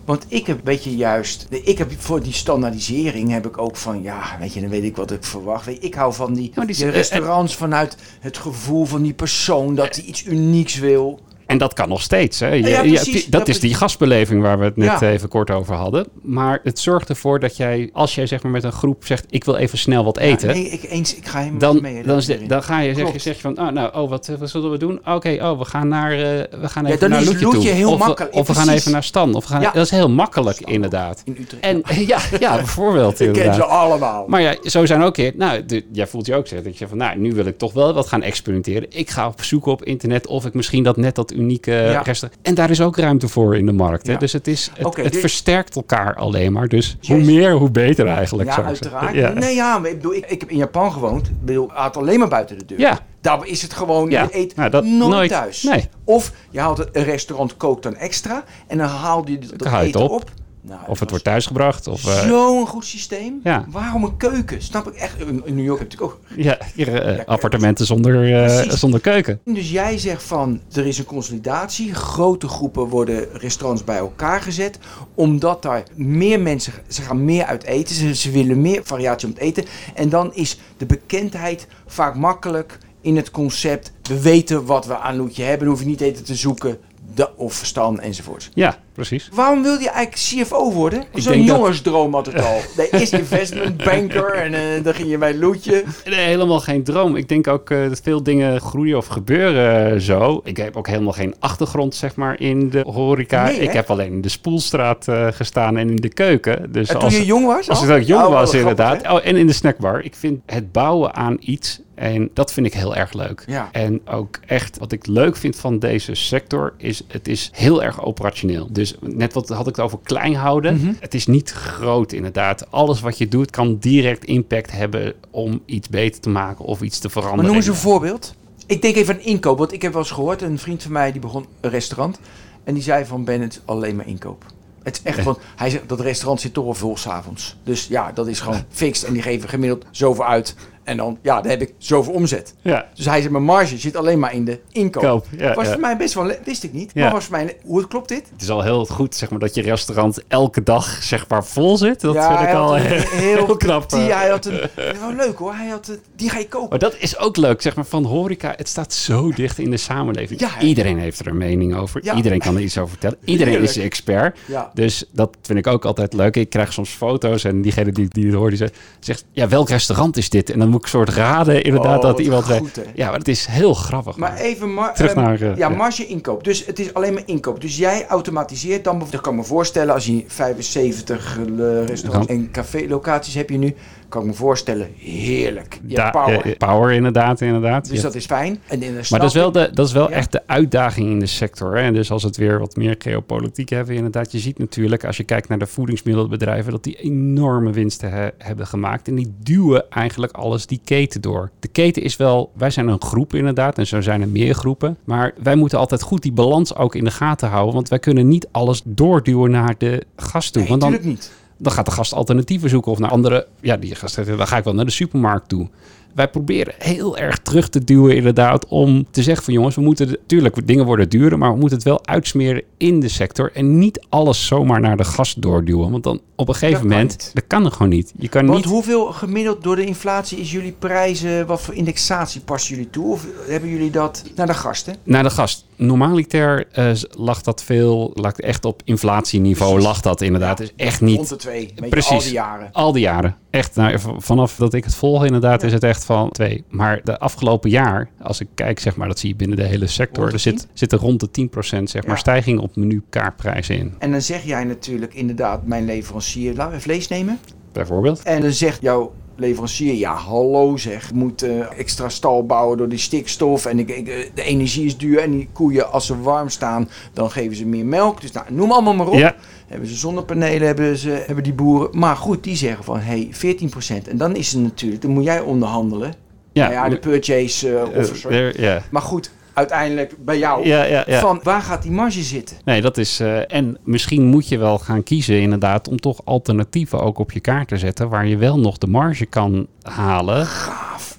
[0.06, 1.48] Want ik heb, weet je, juist...
[1.50, 4.02] Ik heb voor die standaardisering heb ik ook van...
[4.02, 5.84] Ja, weet je, dan weet ik wat ik verwacht.
[5.84, 9.76] Ik hou van die, maar die- die restaurants vanuit het gevoel van die persoon...
[9.76, 11.20] dat hij iets unieks wil.
[11.50, 12.40] En dat kan nog steeds.
[12.40, 12.48] Hè.
[12.48, 13.26] Je- Ja, precies.
[13.26, 15.10] dat is die gastbeleving waar we het net Ja.
[15.10, 16.08] even kort over hadden.
[16.22, 19.26] Maar het zorgt ervoor dat jij, als jij zeg maar met een groep zegt...
[19.30, 20.48] ik wil even snel wat eten...
[20.48, 22.04] Nee, ik, eens, ik ga helemaal Dan, mee.
[22.04, 22.48] dan, is de- erin.
[22.48, 23.22] dan ga je zeg, je Klopt.
[23.22, 25.00] zeg je van, oh, nou, oh, wat, wat zullen we doen?
[25.06, 26.20] Oké, oh, we gaan naar, eh,
[26.62, 27.68] we gaan Ja, even dan naar is Loetje toe.
[27.68, 28.36] heel of, we- makkelijk.
[28.36, 29.36] Of we gaan even naar Stan.
[29.36, 29.62] Of we gaan.
[29.62, 31.22] Dat is heel makkelijk, inderdaad.
[31.26, 31.48] In.
[31.62, 34.26] En ja, ja, bijvoorbeeld ik ken ze allemaal.
[34.28, 35.34] Maar ja, zo zijn ook keer.
[35.36, 37.74] Nou, de- jij voelt je ook zeggen dat je van, nou, nu wil ik toch
[37.74, 38.86] wel wat gaan experimenteren.
[38.90, 42.02] Ik ga op zoek op internet of ik misschien dat net dat unieke Ja.
[42.02, 42.42] restaurant.
[42.42, 44.08] En daar is ook ruimte voor in de markt.
[44.08, 44.18] Hè?
[44.18, 46.68] Dus het is, het, versterkt elkaar alleen maar.
[46.68, 48.50] Dus hoe meer, hoe beter eigenlijk.
[48.50, 49.16] ja, uiteraard.
[49.16, 49.30] Ja.
[49.34, 51.28] Nee, ja, maar ik bedoel, ik, ik heb in Japan gewoond.
[51.28, 52.80] Ik bedoel, had alleen maar buiten de deur.
[52.80, 53.00] Ja.
[53.22, 54.22] Daar is het gewoon, Ja.
[54.24, 55.30] je eet Nou, dat nooit, nooit.
[55.30, 55.64] thuis.
[55.64, 55.90] Nee.
[56.04, 60.12] Of je haalt een restaurant kookt dan extra en dan haal je dat eten op.
[60.12, 60.32] op.
[60.62, 61.88] Nou, Of het wordt thuisgebracht.
[61.88, 63.40] Of, eh, Zo'n goed systeem.
[63.44, 63.66] Ja.
[63.70, 64.62] Waarom een keuken?
[64.62, 65.20] Snap ik echt.
[65.20, 66.20] In New York heb ik ook.
[66.36, 69.40] Ja, hier, eh, appartementen zonder, eh, zonder keuken.
[69.46, 71.94] Dus jij zegt van er is een consolidatie.
[71.94, 74.80] Grote groepen worden restaurants bij elkaar gezet.
[75.16, 76.74] Omdat daar meer mensen.
[76.88, 77.96] Ze gaan meer uit eten.
[77.96, 79.66] Ze, ze willen meer variatie om het eten.
[79.96, 83.92] En dan is de bekendheid vaak makkelijk in het concept.
[84.04, 85.60] We weten wat we aan Loetje hebben.
[85.60, 86.78] Dan hoef je niet eten te zoeken.
[87.16, 88.50] De, of verstand enzovoort.
[88.54, 89.30] Ja, precies.
[89.34, 91.04] Waarom wil je eigenlijk CFO worden?
[91.14, 92.58] Zo'n denk dat- jongensdroom had het al.
[92.78, 95.84] Nee, eerst investment banker en eh, dan ging je bij Loetje.
[96.06, 97.16] Nee, helemaal geen droom.
[97.16, 100.42] Ik denk ook eh, dat veel dingen groeien of gebeuren eh, zo.
[100.44, 103.44] Ik heb ook helemaal geen achtergrond, zeg maar, in de horeca.
[103.44, 106.72] Nee, ik heb alleen in de spoelstraat eh, gestaan en in de keuken.
[106.72, 107.70] Dus En toen als, je jong was?
[107.70, 107.88] als al?
[107.88, 109.08] ik ook jong Oh, was, inderdaad.
[109.12, 110.04] Oh, en in de snackbar.
[110.04, 113.44] Ik vind het bouwen aan iets, en dat vind ik heel erg leuk.
[113.48, 113.70] Ja.
[113.72, 118.04] En ook echt, wat ik leuk vind van deze sector, is het is heel erg
[118.04, 118.68] operationeel.
[118.72, 120.76] Dus net wat had ik het over klein houden.
[120.76, 120.94] Mhm.
[121.00, 122.72] Het is niet groot inderdaad.
[122.72, 127.00] Alles wat je doet kan direct impact hebben om iets beter te maken of iets
[127.00, 127.46] te Maar veranderen.
[127.46, 128.36] noem eens een voorbeeld.
[128.66, 131.12] Ik denk even aan inkoop, want ik heb wel eens gehoord, een vriend van mij
[131.12, 132.20] die begon een restaurant.
[132.64, 134.46] En die zei van Ben, het is alleen maar inkoop.
[134.84, 137.56] Het is echt, want hij zegt dat restaurant zit toch al vol s'avonds.
[137.64, 139.08] Dus ja, dat is gewoon fixed.
[139.08, 140.56] En die geven gemiddeld zoveel uit.
[140.90, 142.54] En dan, ja, dan heb ik zoveel omzet.
[142.62, 145.04] Ja, Dus hij zegt, mijn marge zit alleen maar in de inkoop.
[145.04, 145.72] Koop, ja, was ja.
[145.72, 146.92] voor mij best wel, wist ik niet.
[146.94, 147.04] Ja.
[147.04, 148.24] Maar was voor mij, hoe klopt dit?
[148.32, 151.78] het is al heel goed zeg maar, dat je restaurant elke dag zeg maar, vol
[151.78, 152.02] zit.
[152.02, 153.02] Dat ja, vind ik al heel,
[153.46, 153.90] heel knap.
[153.90, 154.20] Die, eh.
[154.20, 154.60] hij had een,
[155.00, 156.70] wel leuk hoor, hij had, een- die ga je kopen.
[156.70, 158.54] Maar dat is ook leuk, zeg maar, van horeca.
[158.58, 160.42] Het staat zo dicht in de samenleving.
[160.60, 162.04] Iedereen heeft er een mening over.
[162.04, 162.16] Ja.
[162.16, 163.18] Iedereen kan er iets over vertellen.
[163.24, 163.76] Iedereen Heerlijk.
[163.76, 164.38] is expert.
[164.46, 164.72] Ja.
[164.74, 166.36] Dus dat vind ik ook altijd leuk.
[166.36, 169.26] Ik krijg soms foto's en diegene die, die het hoort, die zegt, zegt...
[169.32, 170.50] Ja, welk restaurant is dit?
[170.50, 172.80] En dan moet ik soort raden, inderdaad, Oh, dat wat iemand goed?
[172.94, 174.18] Ja, maar het is heel grappig.
[174.18, 176.44] Maar even mar Terug ehm, naar, eh, ja, marge inkoop.
[176.44, 177.62] Dus het is alleen maar inkoop.
[177.62, 178.94] Dus jij automatiseert dan.
[178.98, 183.76] bijvoorbeeld- Ik kan me voorstellen als je 75 eh, restaurants en café-locaties heb je nu,
[184.10, 185.80] kan ik me voorstellen heerlijk.
[185.88, 186.46] Je Da- power.
[186.46, 187.88] eh, power, inderdaad, inderdaad.
[187.90, 188.02] dus Ja.
[188.04, 188.60] dat is fijn.
[188.68, 190.16] En, en dan Maar dat is wel, de, dat is wel Ja.
[190.16, 191.76] echt de uitdaging in de sector.
[191.76, 191.82] Hè?
[191.82, 194.32] En dus als het weer wat meer geopolitiek hebben, inderdaad.
[194.32, 198.68] Je ziet natuurlijk, als je kijkt naar de voedingsmiddelbedrijven, dat die enorme winsten he- hebben
[198.68, 199.08] gemaakt.
[199.08, 201.50] En die duwen eigenlijk alles die keten door.
[201.60, 204.98] De keten is wel, wij zijn een groep inderdaad, en zo zijn er meer groepen.
[205.04, 207.74] Maar wij moeten altijd goed die balans ook in de gaten houden.
[207.74, 210.62] Want wij kunnen niet alles doorduwen naar de gast toe.
[210.62, 211.32] Nee, want dan, niet.
[211.60, 213.48] Dan gaat de gast alternatieven zoeken of naar andere.
[213.62, 215.68] Ja, die gast dan ga ik wel naar de supermarkt toe.
[216.16, 220.08] Wij proberen heel erg terug te duwen, inderdaad, om te zeggen van jongens, we moeten
[220.08, 224.06] natuurlijk dingen worden duurder, maar we moeten het wel uitsmeren in de sector en niet
[224.10, 225.92] alles zomaar naar de gast doorduwen.
[225.92, 228.14] Want dan op een gegeven Dat moment, dat kan er gewoon niet.
[228.18, 228.68] Je kan Want niet.
[228.74, 233.12] hoeveel gemiddeld door de inflatie is jullie prijzen, wat voor indexatie passen jullie toe?
[233.12, 234.96] Of hebben jullie dat naar de gasten?
[235.04, 235.66] Naar de gast.
[235.76, 239.90] Normaliter eh, lag dat veel, lag echt op inflatieniveau, Precies.
[239.90, 240.58] lag dat inderdaad.
[240.58, 241.16] Ja, is echt niet.
[241.16, 241.74] Rond de twee.
[241.90, 242.12] Precies.
[242.12, 242.70] al die jaren.
[242.72, 243.36] Al die jaren.
[243.50, 246.64] Echt, nou, vanaf dat ik het volg inderdaad, is het echt van twee.
[246.70, 249.88] Maar de afgelopen jaar, als ik kijk, zeg maar, dat zie je binnen de hele
[249.88, 250.34] sector.
[250.34, 252.16] Er zit, zit er rond de 10% zeg maar, Ja.
[252.22, 253.94] stijging op menukaartprijzen in.
[254.00, 257.40] En dan zeg jij natuurlijk inderdaad, mijn leverancier, laten we vlees nemen.
[257.72, 258.24] Bijvoorbeeld.
[258.24, 262.98] En dan zegt jouw leverancier, ja hallo zeg, moet eh, extra stal bouwen door die
[263.00, 263.66] stikstof.
[263.66, 266.90] En ik, ik, eh, de energie is duur en die koeien als ze warm staan,
[267.14, 268.22] dan geven ze meer melk.
[268.22, 269.14] Dus nou, noem allemaal maar op.
[269.14, 269.36] Ja,
[269.68, 272.00] Hebben ze zonnepanelen, hebben, ze, hebben die boeren.
[272.00, 274.08] Maar goed, die zeggen van, hey, 14%.
[274.10, 276.14] En dan is het natuurlijk, dan moet jij onderhandelen.
[276.54, 276.64] ja.
[276.64, 278.86] Nou ja, de purchase Eh, officer.
[278.92, 280.68] Maar goed, uiteindelijk bij jou.
[280.68, 281.20] Ja, ja, ja.
[281.20, 282.58] Van, waar gaat die marge zitten?
[282.66, 283.20] Nee, dat is.
[283.20, 287.40] eh, en misschien moet je wel gaan kiezen, inderdaad, om toch alternatieven ook op je
[287.40, 288.10] kaart te zetten.
[288.10, 290.48] Waar je wel nog de marge kan halen.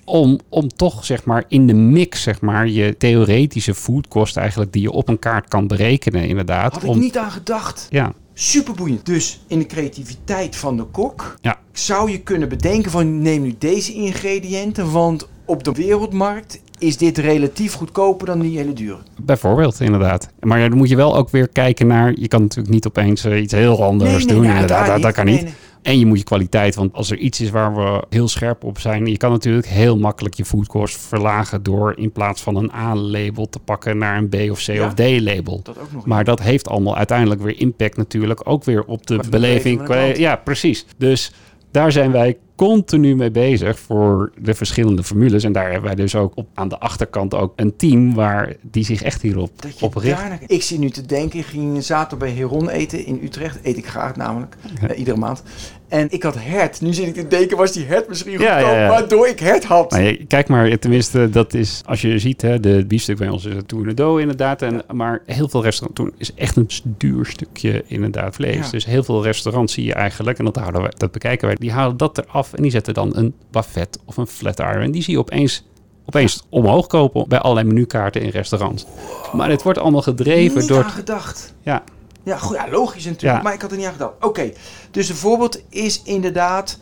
[0.05, 4.83] Om, om toch, zeg maar, in de mix, zeg maar, je theoretische foodkost eigenlijk die
[4.83, 6.72] je op een kaart kan berekenen, inderdaad.
[6.72, 7.87] Had ik niet aan gedacht.
[7.90, 9.07] Ja, Super boeiend.
[9.07, 11.59] Dus in de creativiteit van de kok Ja.
[11.72, 17.19] zou je kunnen bedenken van neem nu deze ingrediënten, want op de wereldmarkt is dit
[17.19, 18.99] relatief goedkoper dan die hele dure.
[19.23, 20.29] Bijvoorbeeld, inderdaad.
[20.41, 22.13] Maar ja, dan moet je wel ook weer kijken naar...
[22.17, 24.45] Je kan natuurlijk niet opeens eh, iets heel anders doen.
[24.45, 25.47] inderdaad, dat, dat kan niet.
[25.83, 28.79] En je moet je kwaliteit, want als er iets is waar we heel scherp op
[28.79, 33.49] zijn, je kan natuurlijk heel makkelijk je foodcost verlagen door in plaats van een A-label
[33.49, 34.87] te pakken naar een B of C Ja.
[34.87, 35.63] of D-label.
[36.05, 39.95] Maar dat heeft allemaal uiteindelijk weer impact natuurlijk ook weer op de beleving.
[40.17, 40.87] Ja, precies.
[40.97, 41.33] Dus
[41.71, 45.44] daar zijn wij continu mee bezig voor de verschillende formules.
[45.44, 48.85] En daar hebben wij dus ook op, aan de achterkant ook een team waar die
[48.85, 50.23] zich echt hierop op richt.
[50.46, 53.59] Ik zie nu te denken, ik ging zaterdag bij Heron eten in Utrecht.
[53.62, 54.57] Eet ik graag namelijk,
[54.88, 55.42] eh, iedere maand.
[55.88, 56.81] En ik had hert.
[56.81, 58.88] Nu zit ik te denken, was die hert misschien goedkoop, ja, ja.
[58.88, 59.94] waardoor ik hert had.
[59.94, 63.55] Je- kijk maar, tenminste, dat is, als je ziet, hè, de biefstuk bij ons is
[63.55, 64.62] een tournedo inderdaad.
[64.62, 68.70] En, Maar heel veel restaurants doen is echt een duur stukje inderdaad vlees.
[68.70, 71.73] Dus heel veel restaurants zie je eigenlijk, en dat, houden wij, dat bekijken wij, die
[71.73, 74.81] halen dat eraf en die zetten dan een buffet of een flat iron.
[74.83, 75.65] En die zie je opeens,
[76.07, 78.87] opeens omhoog kopen bij allerlei menukaarten in restaurants.
[79.33, 80.85] Maar het wordt allemaal gedreven Niet door...
[80.85, 81.55] aan gedacht.
[81.63, 81.83] Ja,
[82.23, 83.43] Ja, goed, ja, logisch natuurlijk, Ja.
[83.43, 84.13] maar ik had er niet aan gedacht.
[84.25, 84.53] Oké,
[84.91, 86.79] dus een voorbeeld is inderdaad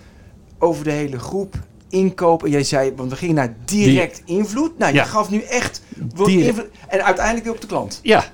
[0.59, 1.55] over de hele groep
[1.89, 2.51] inkopen.
[2.51, 4.79] Jij zei, want we gingen naar direct invloed.
[4.79, 5.05] Nou, je Ja.
[5.05, 6.69] gaf nu echt invloed.
[6.89, 8.01] En uiteindelijk weer op de klant.
[8.03, 8.25] ja,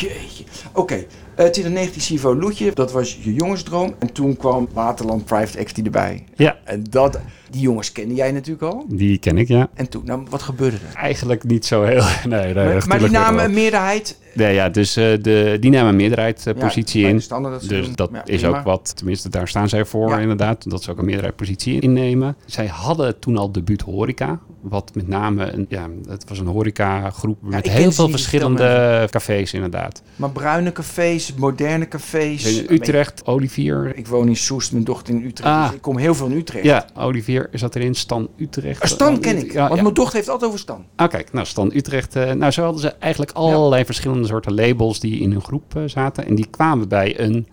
[0.00, 0.44] Jeetje.
[0.72, 3.94] Oké, eh 2019 Sivo Loetje, dat was je jongensdroom.
[3.98, 6.24] En toen kwam Waterland Private Equity erbij.
[6.36, 7.18] ja, En dat,
[7.52, 8.84] die jongens kende jij natuurlijk al.
[8.88, 9.68] die ken ik, ja.
[9.74, 10.96] En toen, nou, wat gebeurde er?
[10.96, 12.02] Eigenlijk niet zo heel...
[12.28, 14.20] Nee, nee, maar, maar die namen een meerderheid.
[14.34, 17.42] Nee, ja, dus eh, de, die namen een meerderheidspositie Ja, bij in.
[17.42, 17.92] dat Dus doen.
[17.94, 20.18] dat Ja, is ook wat, tenminste daar staan zij voor Ja.
[20.18, 22.36] inderdaad, dat ze ook een meerderheidspositie innemen.
[22.46, 27.38] Zij hadden toen al debuut horeca, wat met name, een, ja, het was een horecagroep
[27.42, 30.02] met heel veel verschillende cafés inderdaad.
[30.16, 32.58] Maar bruine cafés, moderne cafés.
[32.60, 35.50] In Utrecht, Olivier, Ik woon in Soest, mijn dochter in Utrecht.
[35.54, 35.66] Ah.
[35.66, 36.64] Dus ik kom heel veel in Utrecht.
[36.64, 38.82] ja, Olivier zat erin, Stan Utrecht.
[38.82, 39.82] Ah, Stan ken ik, Ja, want ja.
[39.82, 40.84] mijn dochter heeft altijd over Stan.
[40.96, 42.16] Ah, kijk, nou, Stan Utrecht.
[42.16, 45.82] eh, nou, zo hadden ze eigenlijk allerlei verschillende soorten labels die in hun groep eh,
[45.86, 46.26] zaten.
[46.26, 47.46] En die kwamen bij een,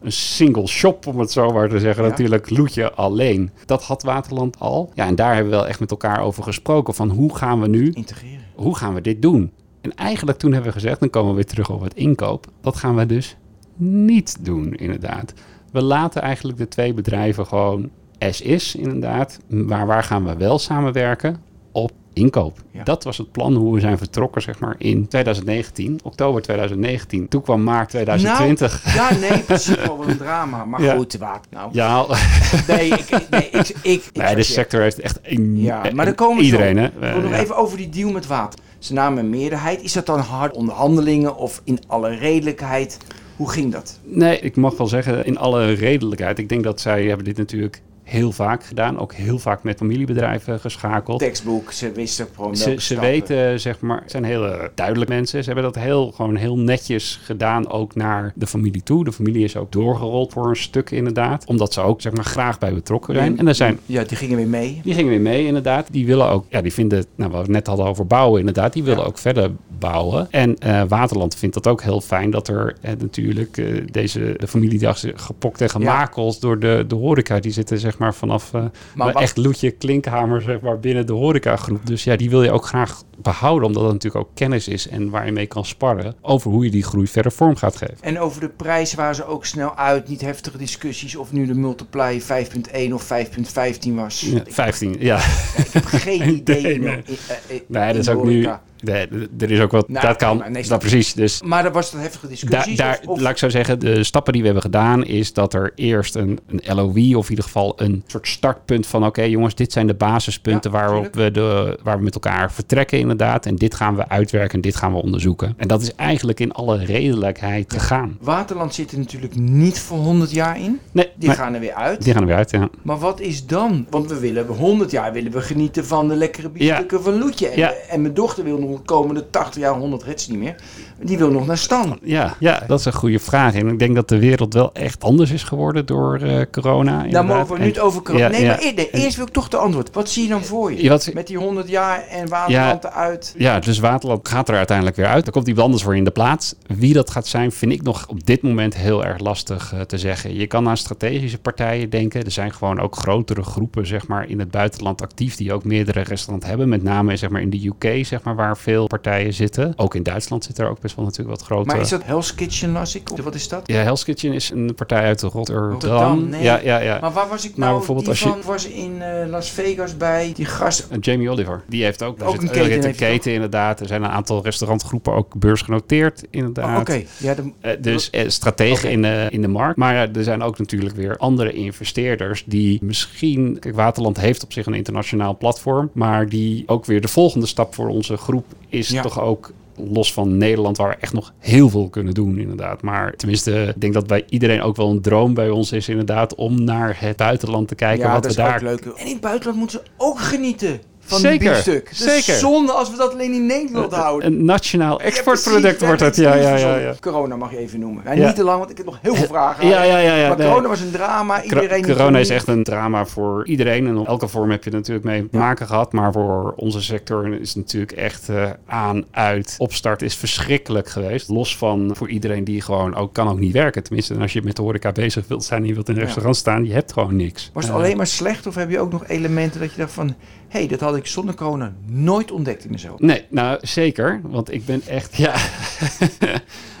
[0.00, 2.04] een single shop, om het zo maar te zeggen.
[2.04, 3.50] Natuurlijk Loetje alleen.
[3.66, 4.90] Dat had Waterland al.
[4.94, 6.94] Ja, en daar hebben we wel echt met elkaar over gesproken.
[6.94, 8.40] Van hoe gaan we nu, Integreren.
[8.54, 9.52] hoe gaan we dit doen?
[9.80, 12.46] En eigenlijk toen hebben we gezegd, dan komen we weer terug op het inkoop.
[12.60, 13.36] Dat gaan we dus
[13.76, 15.32] niet doen, inderdaad.
[15.72, 19.38] We laten eigenlijk de twee bedrijven gewoon as is, inderdaad.
[19.48, 21.36] Maar waar gaan we wel samenwerken?
[21.72, 22.58] Op inkoop.
[22.70, 22.82] Ja.
[22.84, 27.28] Dat was het plan hoe we zijn vertrokken, zeg maar, in 2019, oktober 2019.
[27.28, 28.94] Toen kwam maart 2020.
[28.94, 30.64] Ja, nee, precies wel een drama.
[30.64, 30.96] Maar Ja.
[30.96, 31.68] goed, wat nou?
[31.72, 32.06] Ja,
[32.68, 36.14] Nee, ik, nee, ik, ik, ik nee, de sector heeft echt een, Ja, maar dan
[36.14, 36.88] komen we iedereen, hè?
[36.98, 38.60] Wil Eh, nog even over die deal met water.
[38.78, 39.82] Ze namen een meerderheid.
[39.82, 42.98] Is dat dan hard onderhandelingen of in alle redelijkheid?
[43.36, 43.98] Hoe ging dat?
[44.02, 46.38] Nee, ik mag wel zeggen, in alle redelijkheid.
[46.38, 48.98] Ik denk dat zij hebben dit natuurlijk heel vaak gedaan.
[48.98, 51.18] Ook heel vaak met familiebedrijven geschakeld.
[51.18, 55.44] Tekstboek, ze wisten gewoon Ze, ze weten, zeg maar, het zijn hele duidelijk mensen.
[55.44, 59.04] Ze hebben dat heel, gewoon heel netjes gedaan, ook naar de familie toe.
[59.04, 61.44] De familie is ook doorgerold voor een stuk, inderdaad.
[61.46, 63.38] Omdat ze ook, zeg maar, graag bij betrokken zijn.
[63.38, 64.80] En er zijn Ja, die gingen weer mee.
[64.84, 65.86] die gingen weer mee, inderdaad.
[65.90, 68.72] Die willen ook, ja, die vinden, nou, wat we net hadden over bouwen, inderdaad.
[68.72, 69.06] Die willen Ja.
[69.06, 70.30] ook verder bouwen.
[70.30, 75.12] En eh, Waterland vindt dat ook heel fijn dat er eh, natuurlijk eh, deze, de
[75.14, 77.40] gepokt en gemakeld door de, de horeca.
[77.40, 78.50] Die zitten, zeg maar, vanaf
[78.94, 81.86] Maar echt Loetje Klinkhamer, zeg maar, binnen de horecagroep.
[81.86, 85.10] Dus ja, die wil je ook graag behouden, omdat het natuurlijk ook kennis is en
[85.10, 87.96] waar je mee kan sparren over hoe je die groei verder vorm gaat geven.
[88.00, 90.08] En over de prijs waren ze ook snel uit.
[90.08, 94.20] Niet heftige discussies of nu de multiply 5.1 of 5.15 was.
[94.20, 95.16] Ja, Ik, 15, ja.
[95.56, 96.62] ik heb geen idee.
[96.62, 97.02] Nee, nee.
[97.04, 97.16] in-
[97.48, 98.48] in Nee, dat is ook nu.
[98.80, 99.08] Nee,
[99.38, 99.88] er is ook wat.
[99.88, 100.42] Nou, dat kan.
[100.48, 101.12] nee, dat precies.
[101.14, 102.76] Dus Maar er was dat heftige Daar, discussies.
[102.76, 105.54] daar, of, of- laat ik zo zeggen, de stappen die we hebben gedaan is dat
[105.54, 109.54] er eerst een, een LOI of in ieder geval een soort startpunt van oké jongens,
[109.54, 113.46] dit zijn de basispunten Ja, waarop we, de, waar we met elkaar vertrekken inderdaad.
[113.46, 115.54] En dit gaan we uitwerken en dit gaan we onderzoeken.
[115.56, 118.18] En dat is eigenlijk in alle redelijkheid gegaan.
[118.20, 120.80] Waterland zit er natuurlijk niet voor 100 jaar in.
[120.92, 122.02] Nee, Die maar- gaan er weer uit.
[122.04, 122.68] die gaan er weer uit, ja.
[122.82, 123.86] Maar wat is dan?
[123.90, 127.48] Want we willen 100 jaar willen we genieten van de lekkere biefstukken van Loetje.
[127.48, 127.72] En, Ja.
[127.88, 130.56] en mijn dochter wil nog de komende 80 jaar, 100 redt ze niet meer.
[131.02, 131.98] Die wil nog naar Stan.
[132.02, 133.54] Ja, ja, dat is een goede vraag.
[133.54, 136.92] En ik denk dat de wereld wel echt anders is geworden door eh, corona.
[136.96, 137.36] Daar inderdaad.
[137.38, 138.24] mogen we nu het over corona.
[138.24, 138.46] Ja, nee, ja.
[138.48, 139.90] maar eerst, eerst wil ik toch de antwoord.
[139.94, 140.82] Wat zie je dan voor je?
[140.82, 143.34] Ja, wat- Met die 100 jaar en Waterland eruit.
[143.38, 145.26] Ja, dus Waterland gaat er uiteindelijk weer uit.
[145.26, 146.54] Er komt iemand anders voor in de plaats.
[146.66, 149.98] Wie dat gaat zijn, vind ik nog op dit moment heel erg lastig eh, te
[149.98, 150.34] zeggen.
[150.34, 152.24] Je kan aan strategische partijen denken.
[152.24, 156.00] Er zijn gewoon ook grotere groepen zeg maar, in het buitenland actief die ook meerdere
[156.00, 156.68] restaurants hebben.
[156.68, 159.72] Met name zeg maar, in de UK, zeg maar, waar waar veel partijen zitten.
[159.76, 161.66] Ook in Duitsland zit er ook best wel natuurlijk wat grote...
[161.66, 163.12] Maar is dat Hell's Kitchen, las ik?
[163.12, 163.62] Of wat is dat?
[163.66, 165.70] Ja, Hell's Kitchen is een partij uit Rotterdam.
[165.70, 166.42] Rotterdam, nee.
[166.42, 166.98] Ja, ja, ja.
[167.00, 167.78] Maar waar was ik Maar nou?
[167.78, 170.86] bijvoorbeeld die als je- van was in eh, Las Vegas bij die gast.
[170.90, 173.80] En Jamie Oliver, die heeft ook, daar Ook zit- een keten een keten inderdaad.
[173.80, 176.74] Er zijn een aantal restaurantgroepen ook beursgenoteerd inderdaad.
[176.74, 179.76] Oh, Oké, ja, de, Eh, dus eh, strategen in, de, in de markt.
[179.76, 183.56] Maar er zijn ook natuurlijk weer andere investeerders die misschien...
[183.60, 185.90] Kijk, Waterland heeft op zich een internationaal platform.
[185.92, 189.02] Maar die ook weer de volgende stap voor onze groep is Ja.
[189.02, 189.52] toch ook...
[189.90, 192.82] Los van Nederland, waar we echt nog heel veel kunnen doen, inderdaad.
[192.82, 196.34] Maar tenminste, ik denk dat bij iedereen ook wel een droom bij ons is, inderdaad,
[196.34, 198.04] om naar het buitenland te kijken.
[198.06, 198.84] ja, wat dat we is daar ook leuk.
[198.84, 201.88] En in het buitenland moeten ze ook genieten van Zeker, biefstuk.
[201.90, 202.34] Is zeker.
[202.40, 204.26] zonde als we dat alleen in Nederland houden.
[204.32, 206.16] Een nationaal Ja, exportproduct wordt het.
[206.16, 206.94] Ja, ja, ja, ja.
[207.00, 208.02] Corona mag je even noemen.
[208.04, 208.26] Ja, Ja.
[208.26, 209.66] Niet te lang, want ik heb nog heel veel vragen.
[209.68, 210.14] Ja, ja, ja.
[210.16, 210.48] ja maar nee.
[210.48, 211.42] corona was een drama.
[211.42, 213.86] Iedereen Corona is echt een drama voor iedereen.
[213.86, 215.92] En op elke vorm heb je natuurlijk mee te maken gehad.
[215.92, 219.54] Maar voor onze sector is het natuurlijk echt eh, aan, uit.
[219.58, 221.28] Opstart is verschrikkelijk geweest.
[221.28, 223.82] Los van voor iedereen die gewoon ook kan ook niet werken.
[223.82, 226.04] Tenminste, als je met de horeca bezig wilt zijn en je wilt in een Ja.
[226.06, 227.50] restaurant staan, je hebt gewoon niks.
[227.52, 229.92] Was het Eh, alleen maar slecht of heb je ook nog elementen dat je dacht
[229.92, 230.14] van...
[230.56, 232.98] hey, dat had ik zonder corona nooit ontdekt in mezelf.
[233.00, 234.20] Nee, nou zeker.
[234.22, 235.34] Want ik ben echt, ja.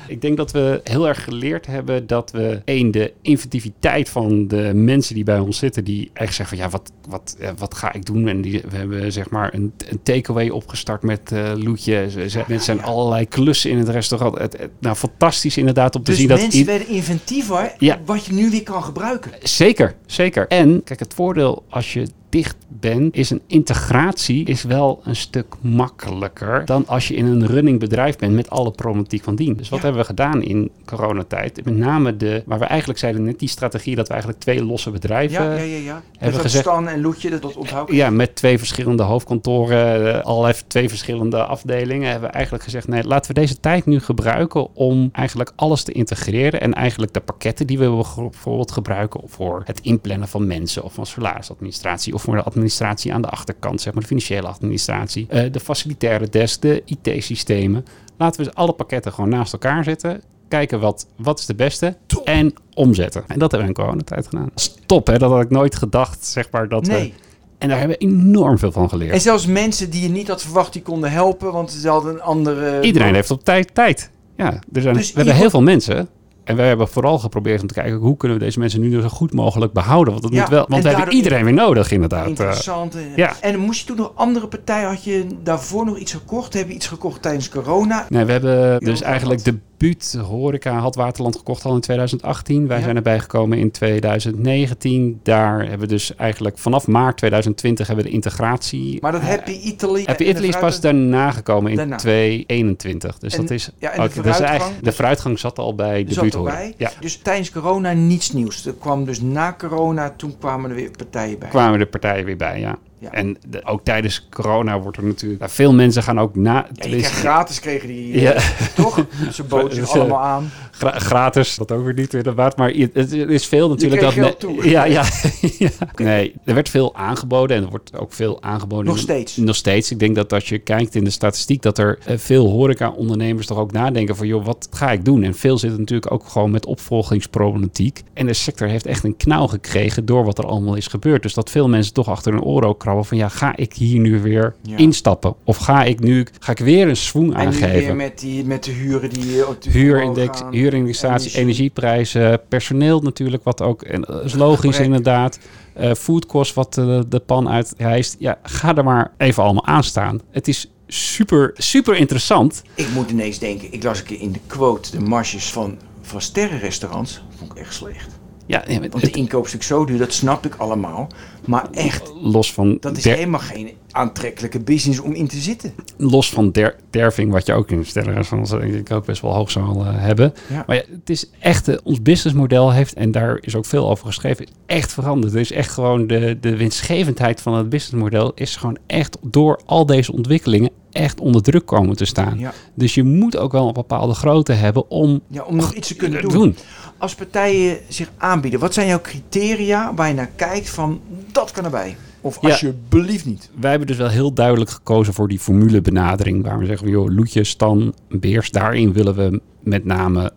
[0.08, 4.70] ik denk dat we heel erg geleerd hebben dat we één, de inventiviteit van de
[4.74, 7.92] mensen die bij ons zitten, die echt zeggen van ja, wat, wat, eh, wat ga
[7.92, 8.28] ik doen?
[8.28, 12.10] En die, we hebben zeg maar een, een takeaway opgestart met eh Loetje.
[12.10, 14.38] Ze, mensen zijn allerlei klussen in het restaurant.
[14.38, 17.98] Het, het- nou, fantastisch inderdaad om te Dus zien dat mensen werden inventiever Ja.
[18.04, 19.30] wat je nu weer kan gebruiken.
[19.42, 20.46] Zeker, zeker.
[20.48, 22.06] En kijk, het voordeel als je
[22.36, 27.46] dicht bent, is een integratie is wel een stuk makkelijker dan als je in een
[27.46, 29.54] running bedrijf bent met alle problematiek van dien.
[29.56, 29.84] Dus wat Ja.
[29.84, 31.64] hebben we gedaan in coronatijd?
[31.64, 34.90] Met name de, waar we eigenlijk zeiden net die strategie dat we eigenlijk twee losse
[34.90, 35.76] bedrijven Ja, ja, ja.
[35.76, 36.02] ja.
[36.20, 40.24] Dus dat gezegd- Stan en Loetje, dat, dat onthoud ja, met twee verschillende hoofdkantoren, eh,
[40.24, 44.74] allerlei twee verschillende afdelingen, hebben we eigenlijk gezegd: nee, laten we deze tijd nu gebruiken
[44.74, 46.60] om eigenlijk alles te integreren.
[46.60, 51.06] En eigenlijk de pakketten die we bijvoorbeeld gebruiken voor het inplannen van mensen of van
[51.06, 55.60] salarisadministratie of voor de administratie aan de achterkant, zeg maar de financiële administratie, eh, de
[55.60, 57.84] facilitaire desk, de IT-systemen.
[58.18, 60.20] Laten we alle pakketten gewoon naast elkaar zetten.
[60.48, 63.24] Kijken wat, wat is de beste en omzetten.
[63.26, 64.50] En dat hebben we in coronatijd gedaan.
[64.54, 65.18] Stop, hè?
[65.18, 66.68] Dat had ik nooit gedacht, zeg maar.
[66.68, 67.14] Dat we, Nee.
[67.58, 69.12] en daar hebben we enorm veel van geleerd.
[69.12, 72.22] En zelfs mensen die je niet had verwacht, die konden helpen, want ze hadden een
[72.22, 72.80] andere...
[72.80, 74.10] Iedereen heeft op tijd tijd.
[74.36, 76.08] Ja, er zijn, Dus we hebben heel veel mensen.
[76.46, 79.08] En wij hebben vooral geprobeerd om te kijken hoe kunnen we deze mensen nu zo
[79.08, 80.12] goed mogelijk behouden.
[80.12, 82.22] Want, dat Ja, moet wel, want we hebben iedereen weer nodig inderdaad.
[82.22, 82.94] Eh, Interessant.
[82.94, 83.16] eh.
[83.16, 83.32] ja.
[83.40, 86.54] En moest je toen nog andere partijen, had je daarvoor nog iets gekocht?
[86.54, 88.06] Heb je iets gekocht tijdens corona?
[88.08, 92.66] Nee, we hebben dus eigenlijk de buut horeca had Waterland gekocht al in 2018.
[92.66, 92.82] Wij Ja.
[92.82, 95.20] zijn erbij gekomen in 2019.
[95.22, 98.98] Daar hebben we dus eigenlijk vanaf maart 2020 hebben we de integratie.
[99.00, 100.02] Maar dat eh, Happy Italy...
[100.06, 101.96] Happy Italy is pas daarna gekomen in Daarna.
[101.96, 103.18] 2021.
[103.18, 103.70] Dus En- dat is.
[103.78, 106.74] ja, en de dus vooruitgang- eigenlijk, de vooruitgang zat al bij de buurt.
[106.76, 106.90] Ja.
[107.00, 108.66] Dus tijdens corona niets nieuws.
[108.66, 111.48] Er kwam dus na corona, toen kwamen er weer partijen bij.
[111.48, 112.78] kwamen de partijen weer bij, ja.
[113.12, 113.18] Ja.
[113.18, 115.40] En de- ook tijdens corona wordt er natuurlijk...
[115.40, 116.66] nou, veel mensen gaan ook na...
[116.72, 118.32] Ja, je gratis kregen die, Ja.
[118.32, 119.04] eh, toch?
[119.32, 120.50] Ze boden zich allemaal aan.
[120.70, 122.56] gra- gratis, dat ook weer niet inderdaad.
[122.56, 124.00] Maar het, het is veel natuurlijk...
[124.02, 124.54] dat geld toe.
[124.76, 125.04] Ja, ja,
[125.58, 125.68] ja.
[125.96, 128.86] Nee, er werd veel aangeboden en er wordt ook veel aangeboden.
[128.86, 129.36] Nog steeds.
[129.36, 129.90] Nog steeds.
[129.90, 131.62] Ik denk dat als je kijkt in de statistiek...
[131.62, 134.26] dat er eh, veel horeca-ondernemers toch ook nadenken van...
[134.26, 135.22] joh, wat ga ik doen?
[135.22, 138.02] En veel zitten natuurlijk ook gewoon met opvolgingsproblematiek.
[138.12, 141.22] En de sector heeft echt een knauw gekregen door wat er allemaal is gebeurd.
[141.22, 143.16] Dus dat veel mensen toch achter hun oren ook krabben van...
[143.16, 144.76] ja, ga ik hier nu weer Ja.
[144.76, 145.34] instappen?
[145.44, 147.70] Of ga ik nu ga ik weer een swoon En aangeven?
[147.70, 150.52] weer met, die, met de huren die eh, op de Huurindex, gaan.
[150.52, 151.40] huurindexatie, Energie.
[151.42, 155.38] energieprijzen, personeel natuurlijk, wat ook en, dat is logisch inderdaad.
[155.74, 158.16] Eh foodkost wat eh, de pan uitreist.
[158.18, 160.20] Ja, ga er maar even allemaal aan staan.
[160.30, 162.62] Het is super, super interessant.
[162.74, 166.20] Ik moet ineens denken, ik las een keer in de quote de marges van, van
[166.20, 167.22] sterrenrestaurants.
[167.38, 168.08] Vond ik echt slecht.
[168.46, 171.08] Ja, nee, Want de het- inkoop is zo duur, dat snap ik allemaal.
[171.46, 175.72] Maar echt, los van, dat is der- helemaal geen aantrekkelijke business om in te zitten.
[175.96, 179.50] los van der, derving, wat je ook in stellenrestaurants denk ik ook best wel hoog
[179.50, 180.34] zal eh, hebben.
[180.48, 180.64] Ja.
[180.66, 184.06] Maar ja, het is echt, eh, ons businessmodel heeft, en daar is ook veel over
[184.06, 185.34] geschreven, echt veranderd.
[185.34, 189.86] Er is echt gewoon de, de winstgevendheid van het businessmodel is gewoon echt door al
[189.86, 192.38] deze ontwikkelingen echt onder druk komen te staan.
[192.38, 192.52] Ja.
[192.74, 195.94] Dus je moet ook wel een bepaalde grootte hebben om Ja, om nog iets te
[195.96, 196.56] kunnen doen.
[196.98, 201.00] Als partijen zich aanbieden, wat zijn jouw criteria waar je naar kijkt van
[201.36, 201.96] dat kan erbij?
[202.20, 202.48] Of Ja.
[202.48, 203.50] alsjeblieft niet.
[203.60, 206.42] Wij hebben dus wel heel duidelijk gekozen voor die formulebenadering.
[206.44, 210.32] Waar we zeggen, joh, Loetje, Stan, Beers, daarin willen we met name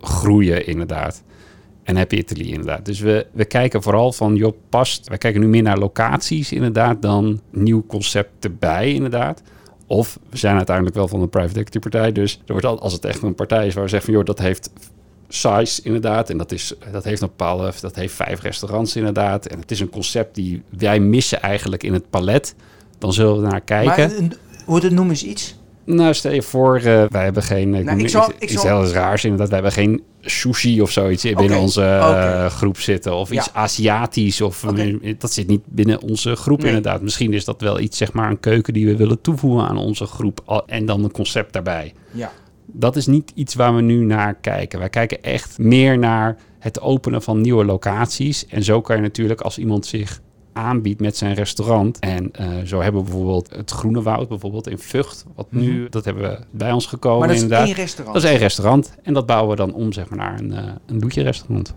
[0.00, 1.22] groeien inderdaad.
[1.82, 2.84] En Happy Italy inderdaad.
[2.84, 5.08] Dus we, we kijken vooral van, joh, past...
[5.08, 9.42] Wij kijken nu meer naar locaties inderdaad dan nieuw concept erbij inderdaad.
[9.86, 12.12] Of we zijn uiteindelijk wel van een private equity partij.
[12.12, 14.26] Dus er wordt al, als het echt een partij is waar we zeggen van joh,
[14.26, 14.70] dat heeft
[15.32, 16.30] size inderdaad.
[16.30, 19.46] En dat, is, dat heeft een bepaalde, dat heeft vijf restaurants inderdaad.
[19.46, 22.54] En het is een concept die wij missen eigenlijk in het palet.
[22.98, 24.10] Dan zullen we naar kijken.
[24.20, 24.30] Maar
[24.64, 25.58] hoe het noemen is iets?
[25.84, 27.70] Nou, stel je voor, eh, wij hebben geen...
[27.70, 29.48] Nou, ik zal- ik iets zal- heel raars inderdaad.
[29.48, 33.14] Wij hebben geen sushi of zoiets binnen onze eh, groep zitten.
[33.14, 33.36] Of Ja.
[33.40, 34.40] iets Aziatisch.
[34.40, 34.60] Of
[35.18, 36.66] dat zit niet binnen onze groep Nee.
[36.66, 37.02] inderdaad.
[37.02, 40.06] Misschien is dat wel iets, zeg maar, een keuken die we willen toevoegen aan onze
[40.06, 40.62] groep.
[40.66, 41.94] En dan een concept daarbij.
[42.10, 42.32] Ja.
[42.72, 44.78] Dat is niet iets waar we nu naar kijken.
[44.78, 48.46] Wij kijken echt meer naar het openen van nieuwe locaties.
[48.46, 50.20] En zo kan je natuurlijk als iemand zich
[50.52, 51.98] aanbiedt met zijn restaurant.
[51.98, 55.24] En eh, zo hebben we bijvoorbeeld het Groene Woud, bijvoorbeeld in Vught.
[55.34, 57.18] Wat nu, dat hebben we bij ons gekomen Mhm.
[57.18, 57.66] Maar dat is inderdaad.
[57.66, 58.14] één restaurant.
[58.14, 58.94] Dat is één restaurant.
[59.02, 61.74] En dat bouwen we dan om zeg maar, naar een, eh een loetje restaurant.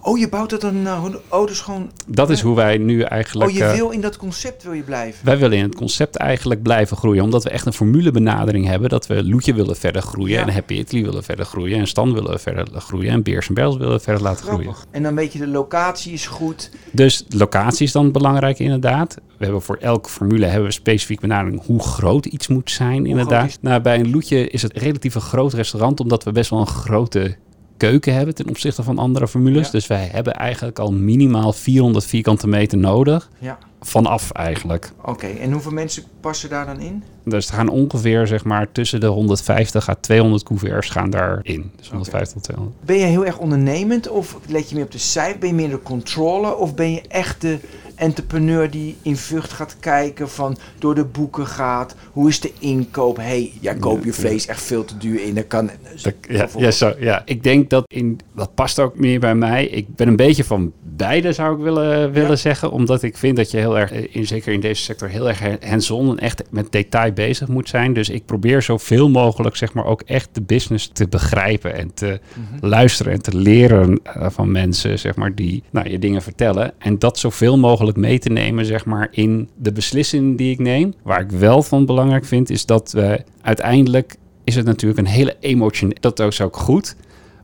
[0.00, 0.76] Oh, je bouwt dat dan...
[0.76, 1.90] Uh, oh, dus gewoon...
[2.06, 3.50] Dat is hoe wij nu eigenlijk...
[3.50, 5.24] Oh, je eh, wil in dat concept wil je blijven.
[5.24, 7.22] Wij willen in het concept eigenlijk blijven groeien.
[7.22, 8.88] Omdat we echt een formulebenadering hebben.
[8.88, 10.34] Dat we Loetje willen verder groeien.
[10.34, 10.46] Ja.
[10.46, 11.78] En Happy Italy willen verder groeien.
[11.78, 13.10] En Stan willen verder groeien.
[13.10, 14.74] En Beers en Bells willen verder laten groeien.
[14.90, 16.70] En dan weet je, de locatie is goed.
[16.90, 19.14] Dus locatie is dan belangrijk inderdaad.
[19.38, 23.58] We hebben voor elke formule hebben we specifiek benadering hoe groot iets moet zijn inderdaad.
[23.60, 26.00] Nou, bij een Loetje is het relatief een groot restaurant.
[26.00, 27.36] Omdat we best wel een grote
[27.76, 29.66] keuken hebben ten opzichte van andere formules.
[29.66, 29.72] Ja.
[29.72, 33.30] Dus wij hebben eigenlijk al minimaal 400 vierkante meter nodig.
[33.38, 33.58] Ja.
[33.80, 34.92] Vanaf eigenlijk.
[35.02, 37.02] Oké, en hoeveel mensen passen daar dan in?
[37.24, 41.70] Dus er gaan ongeveer zeg maar tussen de 150 à 200 couverts gaan daarin.
[41.76, 42.76] Dus 150 tot 200.
[42.84, 45.38] Ben je heel erg ondernemend of let je meer op de cijfer?
[45.38, 47.58] Ben je meer de controle of ben je echt de
[48.04, 51.94] entrepreneur die in Vught gaat kijken van door de boeken gaat?
[52.12, 53.16] Hoe is de inkoop?
[53.16, 55.34] hey, jij koopt je vlees echt veel te duur in.
[55.34, 55.70] Dat kan.
[56.02, 59.64] Dat- ja, ja, zo, ja, ik denk dat in, dat past ook meer bij mij.
[59.66, 62.36] Ik ben een beetje van beide, zou ik willen, willen Ja.
[62.36, 62.70] zeggen.
[62.70, 65.40] Omdat ik vind dat je heel erg, eh, in, zeker in deze sector, heel erg
[65.68, 67.92] hands-on en echt met detail bezig moet zijn.
[67.92, 72.20] Dus ik probeer zoveel mogelijk, zeg maar, ook echt de business te begrijpen en te
[72.34, 72.66] Mhm.
[72.66, 76.72] luisteren en te leren eh, van mensen, zeg maar, die nou, je dingen vertellen.
[76.78, 80.94] En dat zoveel mogelijk mee te nemen, zeg maar, in de beslissingen die ik neem.
[81.02, 85.36] Waar ik wel van belangrijk vind, is dat we uiteindelijk is het natuurlijk een hele
[85.40, 86.00] emotionele...
[86.00, 86.96] Dat is ook goed,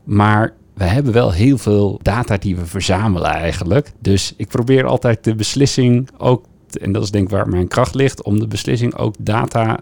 [0.03, 3.91] maar we hebben wel heel veel data die we verzamelen eigenlijk.
[3.99, 6.45] Dus ik probeer altijd de beslissing ook,
[6.81, 9.79] en dat is denk ik waar mijn kracht ligt, om de beslissing ook data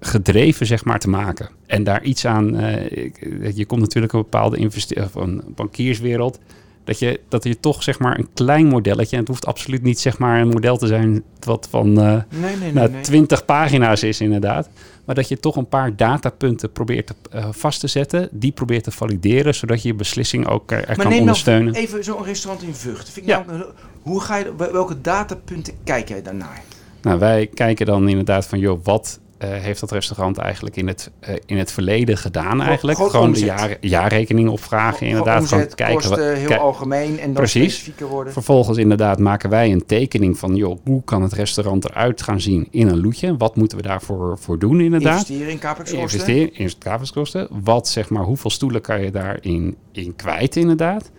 [0.00, 1.48] gedreven zeg maar te maken.
[1.66, 6.38] En daar iets aan, eh, je komt natuurlijk een bepaalde investeer een bankierswereld,
[6.84, 10.00] dat je, dat je toch zeg maar een klein modelletje, en het hoeft absoluut niet
[10.00, 12.72] zeg maar een model te zijn wat van eh, Nee, nee, nee.
[12.72, 13.02] nou, nee.
[13.02, 14.68] 20 pagina's is inderdaad.
[15.04, 18.28] Maar dat je toch een paar datapunten probeert te, eh, vast te zetten.
[18.32, 21.20] Die probeert te valideren, zodat je je beslissing ook er, er Maar kan neem nou
[21.20, 21.74] ondersteunen.
[21.74, 23.10] even zo'n restaurant in Vught.
[23.10, 23.44] Vind ik Ja.
[23.46, 23.64] nou,
[24.02, 26.62] hoe ga je, welke datapunten kijk jij daarnaar?
[27.02, 31.10] Nou, wij kijken dan inderdaad van, joh, wat eh, heeft dat restaurant eigenlijk in het,
[31.20, 32.96] eh, in het verleden gedaan eigenlijk?
[32.96, 35.40] gewoon Gewoon de jaar, jaarrekening opvragen inderdaad.
[35.40, 37.62] Omzet, Gewoon kijken, wat- kosten, heel algemeen en dan Precies.
[37.72, 38.32] specifieker worden.
[38.32, 42.68] Vervolgens inderdaad maken wij een tekening van, joh, hoe kan het restaurant eruit gaan zien
[42.70, 43.36] in een loetje?
[43.36, 45.12] Wat moeten we daarvoor voor doen inderdaad?
[45.12, 47.48] Investeren in capex Investeer in.
[47.62, 51.10] Wat zeg maar, hoeveel stoelen kan je daarin in kwijt inderdaad?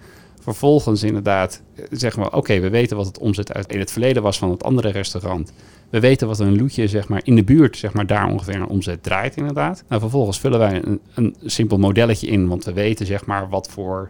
[0.42, 4.24] Vervolgens inderdaad eh, zeggen we, oké, we weten wat het omzet uit in het verleden
[4.24, 5.54] was van het andere restaurant.
[5.94, 8.68] We weten wat een loetje zeg maar, in de buurt zeg maar, daar ongeveer een
[8.68, 9.84] omzet draait inderdaad.
[9.88, 13.70] Nou, vervolgens vullen wij een, een simpel modelletje in, want we weten zeg maar, wat
[13.70, 14.10] voor,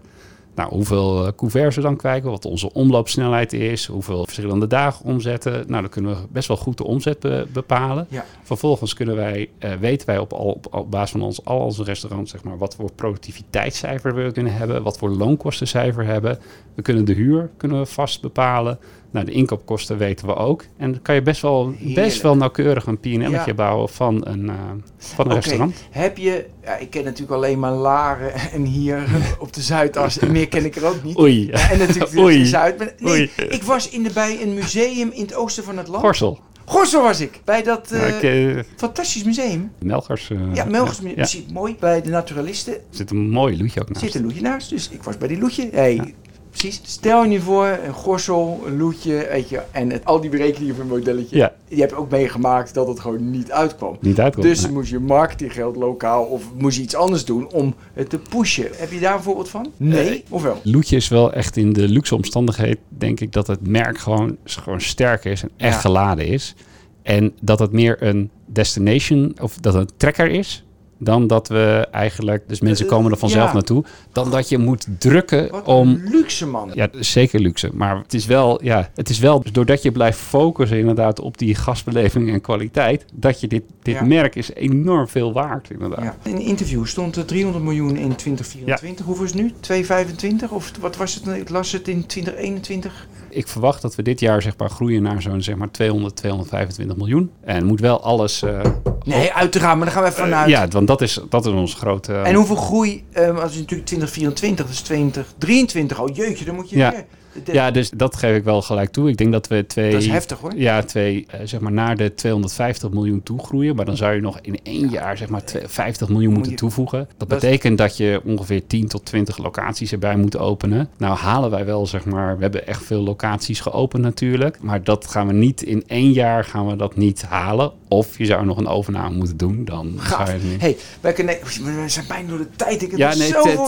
[0.55, 5.53] nou, hoeveel eh, couverts we dan kwijt, wat onze omloopsnelheid is, hoeveel verschillende dagen omzetten.
[5.53, 8.07] Nou, dan kunnen we best wel goed de omzet be- bepalen.
[8.09, 8.25] Ja.
[8.43, 11.83] Vervolgens kunnen wij, eh, weten wij op, al, op, op basis van ons, al onze
[11.83, 16.39] restaurants zeg maar, wat voor productiviteitscijfer we kunnen hebben, wat voor loonkostencijfer hebben.
[16.75, 18.79] We kunnen de huur kunnen we vast bepalen.
[19.13, 20.65] Nou, de inkoopkosten weten we ook.
[20.77, 23.53] En dan kan je best wel, best wel nauwkeurig een P&L'tje Ja.
[23.53, 24.55] bouwen van een, eh,
[24.97, 25.75] van een restaurant.
[25.91, 29.03] Heb je, ja, ik ken natuurlijk alleen maar Laren en hier
[29.39, 30.19] op de Zuidas.
[30.19, 31.17] En meer ken ik er ook niet.
[31.19, 32.37] Oei, En natuurlijk Oei.
[32.39, 32.77] de Zuid.
[32.77, 33.31] maar Nee, Oei.
[33.49, 36.03] ik was in de, bij een museum in het oosten van het land.
[36.03, 36.39] Gorsel.
[36.65, 37.41] Gorsel was ik.
[37.45, 39.71] Bij dat eh, Ja, ik, eh, fantastisch museum.
[39.79, 40.31] Melgers.
[40.53, 41.43] Ja, Melgers ja, museum.
[41.53, 41.75] Mooi.
[41.79, 44.05] Bij de naturalisten Er zit een mooi loetje ook naast.
[44.05, 44.69] zit een loetje naast.
[44.69, 45.69] Dus ik was bij die loetje.
[45.71, 46.13] Hey,
[46.57, 46.81] Precies.
[46.83, 50.75] Stel je nu voor, een gorsel, een loetje, weet je, en het, al die berekeningen
[50.75, 51.37] van een modelletje.
[51.37, 53.97] Ja, Je hebt ook meegemaakt dat het gewoon niet uitkwam.
[54.01, 54.45] niet uitkomt.
[54.45, 54.71] Dus nee.
[54.71, 58.67] moest je marketinggeld lokaal of moest je iets anders doen om het te pushen.
[58.75, 59.71] Heb je daar een voorbeeld van?
[59.77, 60.23] Nee?
[60.29, 60.59] Of wel?
[60.63, 64.81] Loetje is wel echt in de luxe omstandigheid, denk ik, dat het merk gewoon, gewoon
[64.81, 65.79] sterk is en echt Ja.
[65.79, 66.55] geladen is.
[67.01, 70.63] En dat het meer een destination of dat het een trekker is
[71.03, 73.53] dan dat we eigenlijk, dus mensen komen er vanzelf ja.
[73.53, 76.71] naartoe, dan dat je moet drukken Wat om luxe man.
[76.73, 77.69] ja, zeker luxe.
[77.73, 81.55] Maar het is wel, ja, het is wel doordat je blijft focussen inderdaad op die
[81.55, 84.03] gastbeleving en kwaliteit, dat je dit, dit Ja.
[84.03, 86.03] merk is enorm veel waard inderdaad.
[86.03, 86.15] Ja.
[86.23, 89.05] In een interview stond er 300 miljoen in 2024.
[89.05, 89.51] Hoeveel is het nu?
[89.59, 90.51] 225?
[90.51, 91.27] Of wat was het?
[91.27, 93.07] Ik las het in 2021.
[93.33, 96.97] Ik verwacht dat we dit jaar zeg maar groeien naar zo'n zeg maar 200, 225
[96.97, 97.31] miljoen.
[97.41, 98.41] En moet wel alles.
[98.43, 98.61] eh,
[99.05, 100.49] Nee, uiteraard, maar daar gaan we even vanuit.
[100.49, 102.13] ja, want dat is, dat is ons grote.
[102.13, 106.77] En hoeveel groei, eh, als je natuurlijk 2024, dus 2023, oh jeetje, dan moet je
[106.77, 106.91] Ja.
[106.91, 107.05] weer.
[107.51, 109.09] Ja, dus dat geef ik wel gelijk toe.
[109.09, 109.91] Ik denk dat we twee.
[109.91, 110.51] Dat is heftig hoor.
[110.55, 113.75] Ja, twee, eh, zeg maar naar de 250 miljoen toe groeien.
[113.75, 116.51] Maar dan zou je nog in één jaar zeg maar twee- 50 miljoen Moet moeten
[116.51, 117.07] je- toevoegen.
[117.17, 120.89] Dat betekent dat je ongeveer 10 tot 20 locaties erbij moet openen.
[120.97, 124.57] Nou halen wij wel zeg maar, we hebben echt veel locaties geopend natuurlijk.
[124.61, 127.71] Maar dat gaan we niet in één jaar gaan we dat niet halen.
[127.87, 129.65] Of je zou nog een overname moeten doen.
[129.65, 130.27] Dan Gaaf.
[130.27, 130.61] zou je het niet.
[130.61, 132.81] hey, wij kunnen, we zijn bijna door de tijd.
[132.81, 133.65] Ik heb Ja, nee, het, zoveel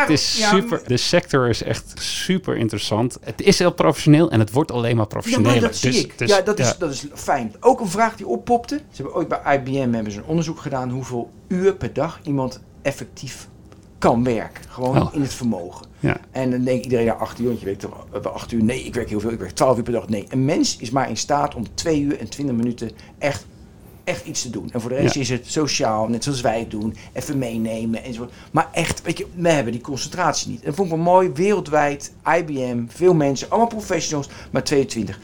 [0.00, 0.80] het- is super.
[0.86, 3.05] De sector is echt super interessant.
[3.20, 5.52] Het is heel professioneel en het wordt alleen maar Ja, professioneler.
[5.60, 6.18] maar dat zie Dus- ik.
[6.18, 6.74] dus, ja, dat is, ja.
[6.78, 7.52] dat is fijn.
[7.60, 8.74] Ook een vraag die oppopte.
[8.76, 12.60] Ze hebben ooit bij IBM hebben ze een onderzoek gedaan hoeveel uur per dag iemand
[12.82, 13.48] effectief
[13.98, 14.64] kan werken.
[14.68, 15.14] Gewoon Oh.
[15.14, 15.86] in het vermogen.
[16.00, 16.16] Ja.
[16.30, 18.62] En dan denkt iedereen, ja, acht uur, want je werkt toch wel acht uur.
[18.64, 19.30] Nee, ik werk heel veel.
[19.30, 20.08] Ik werk twaalf uur per dag.
[20.08, 23.46] Nee, een mens is maar in staat om twee uur en twintig minuten echt,
[24.06, 24.68] echt iets te doen.
[24.72, 25.20] En voor de rest Ja.
[25.20, 26.94] is het sociaal, net zoals wij het doen.
[27.12, 28.32] Even meenemen enzovoort.
[28.50, 30.60] Maar echt, weet je, we hebben die concentratie niet.
[30.60, 35.20] En dat vond ik wel mooi, wereldwijd, IBM, veel mensen, allemaal professionals, maar 22.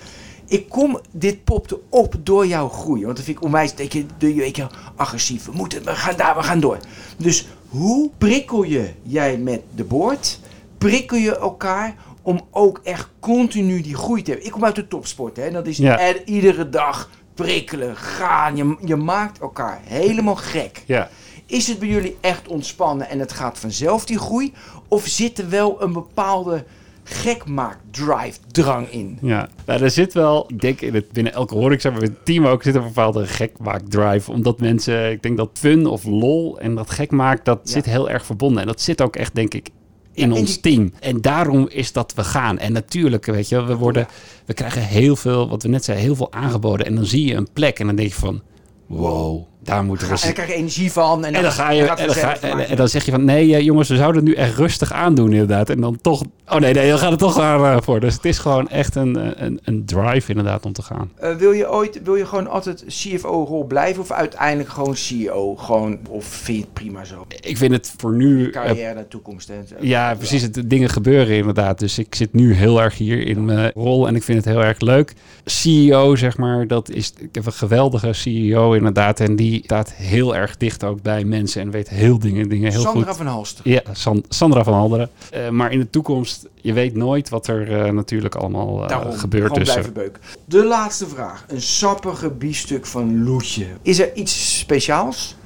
[0.46, 3.04] Ik kom, dit popte op door jouw groei.
[3.04, 4.66] Want dat vind ik onwijs, denk je, weet je,
[4.96, 5.44] agressief.
[5.44, 6.78] We moeten, we gaan daar, we gaan door.
[7.16, 10.38] Dus hoe prikkel je jij met de boord?
[10.78, 14.46] Prikkel je elkaar om ook echt continu die groei te hebben?
[14.48, 15.50] Ik kom uit de topsport, hè.
[15.50, 15.98] Dat is Ja.
[16.00, 18.56] er iedere dag prikkelen, gaan.
[18.56, 20.82] Je, je maakt elkaar helemaal gek.
[20.86, 21.08] Ja.
[21.46, 24.52] Is het bij jullie echt ontspannen en het gaat vanzelf die groei?
[24.88, 26.64] Of zit er wel een bepaalde
[27.04, 29.18] gekmaak-drive, drang in?
[29.20, 32.46] Ja, nou, er zit wel, ik denk in het, binnen elke horeca, maar het team
[32.46, 34.32] ook, zit een bepaalde gekmaak-drive.
[34.32, 37.70] Omdat mensen, ik denk dat fun of lol en dat gekmaak, dat Ja.
[37.70, 38.60] zit heel erg verbonden.
[38.60, 39.68] En dat zit ook echt, denk ik,
[40.14, 40.92] in Ja, ons die- team.
[41.00, 42.58] En daarom is dat we gaan.
[42.58, 44.06] En natuurlijk, weet je, we worden,
[44.46, 46.86] we krijgen heel veel, wat we net zeiden, heel veel aangeboden.
[46.86, 48.42] En dan zie je een plek en dan denk je van,
[48.86, 51.24] wow, daar moeten we En daar krijg je energie van.
[51.24, 52.68] En, en dan ga je, en dan, ga, vanzelf en, gemaakt.
[52.68, 55.32] en dan zeg je van nee, eh, jongens, we zouden het nu echt rustig aandoen,
[55.32, 55.70] inderdaad.
[55.70, 58.00] En dan toch, oh nee, nee, dan gaat het toch aan eh, voor.
[58.00, 61.10] Dus het is gewoon echt een, eh, een, een drive, inderdaad, om te gaan.
[61.38, 65.56] Wil je ooit, wil je gewoon altijd CFO-rol blijven of uiteindelijk gewoon CEO?
[65.56, 67.26] Gewoon, of vind je het prima zo?
[67.40, 68.50] Ik vind het voor nu.
[68.50, 69.52] Carrière toekomst.
[69.80, 70.42] Ja, precies.
[70.42, 71.78] Het, dingen gebeuren inderdaad.
[71.78, 74.64] Dus ik zit nu heel erg hier in mijn rol en ik vind het heel
[74.64, 75.14] erg leuk.
[75.44, 77.12] CEO, zeg maar, dat is.
[77.18, 79.20] Ik heb een geweldige CEO inderdaad.
[79.20, 82.80] En die staat heel erg dicht ook bij mensen en weet heel dingen, dingen heel
[82.80, 83.16] Sandra goed.
[83.16, 83.68] van Halster.
[83.68, 85.10] Ja, San- Sandra van Halderen.
[85.30, 89.12] Eh, maar in de toekomst, je weet nooit wat er eh, natuurlijk allemaal eh, Daarom,
[89.12, 89.92] gebeurt.
[89.92, 90.20] beuken.
[90.44, 91.44] De laatste vraag.
[91.48, 93.66] Een sappige biefstuk van Loetje.
[93.82, 95.36] Is er iets speciaals?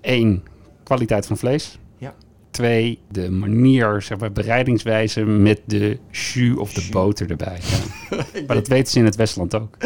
[0.00, 0.42] één,
[0.82, 1.78] kwaliteit van vlees.
[2.54, 6.88] Twee, de manier, zeg maar, bereidingswijze met de jus of de Jus.
[6.88, 7.58] boter erbij.
[8.10, 8.16] Ja.
[8.46, 9.76] maar dat weten ze in het Westland ook.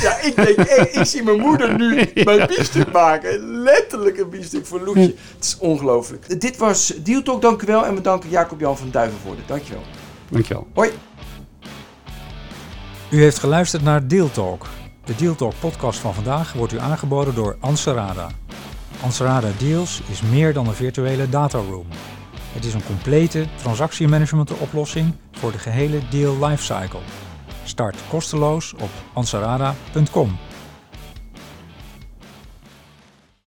[0.00, 2.24] Ja, ik denk, hey, ik zie mijn moeder nu Ja.
[2.24, 3.60] mijn biefstuk maken.
[3.62, 5.14] Letterlijk een biefstuk voor Loetje.
[5.34, 6.40] Het is ongelooflijk.
[6.40, 7.86] Dit was Deal Talk, dank u wel.
[7.86, 9.42] En we danken Jacob-Jan van Duivenvoorde.
[9.46, 9.82] Dankjewel.
[10.28, 10.66] Dankjewel.
[10.74, 10.90] Hoi.
[13.10, 14.66] U heeft geluisterd naar Deal Talk.
[15.04, 18.28] De Deal Talk podcast van vandaag wordt u aangeboden door Anserada.
[19.02, 21.86] Anserada Deals is meer dan een virtuele dataroom.
[22.54, 27.00] Het is een complete transactiemanagement oplossing voor de gehele deal lifecycle.
[27.64, 30.38] Start kosteloos op ansarada.com.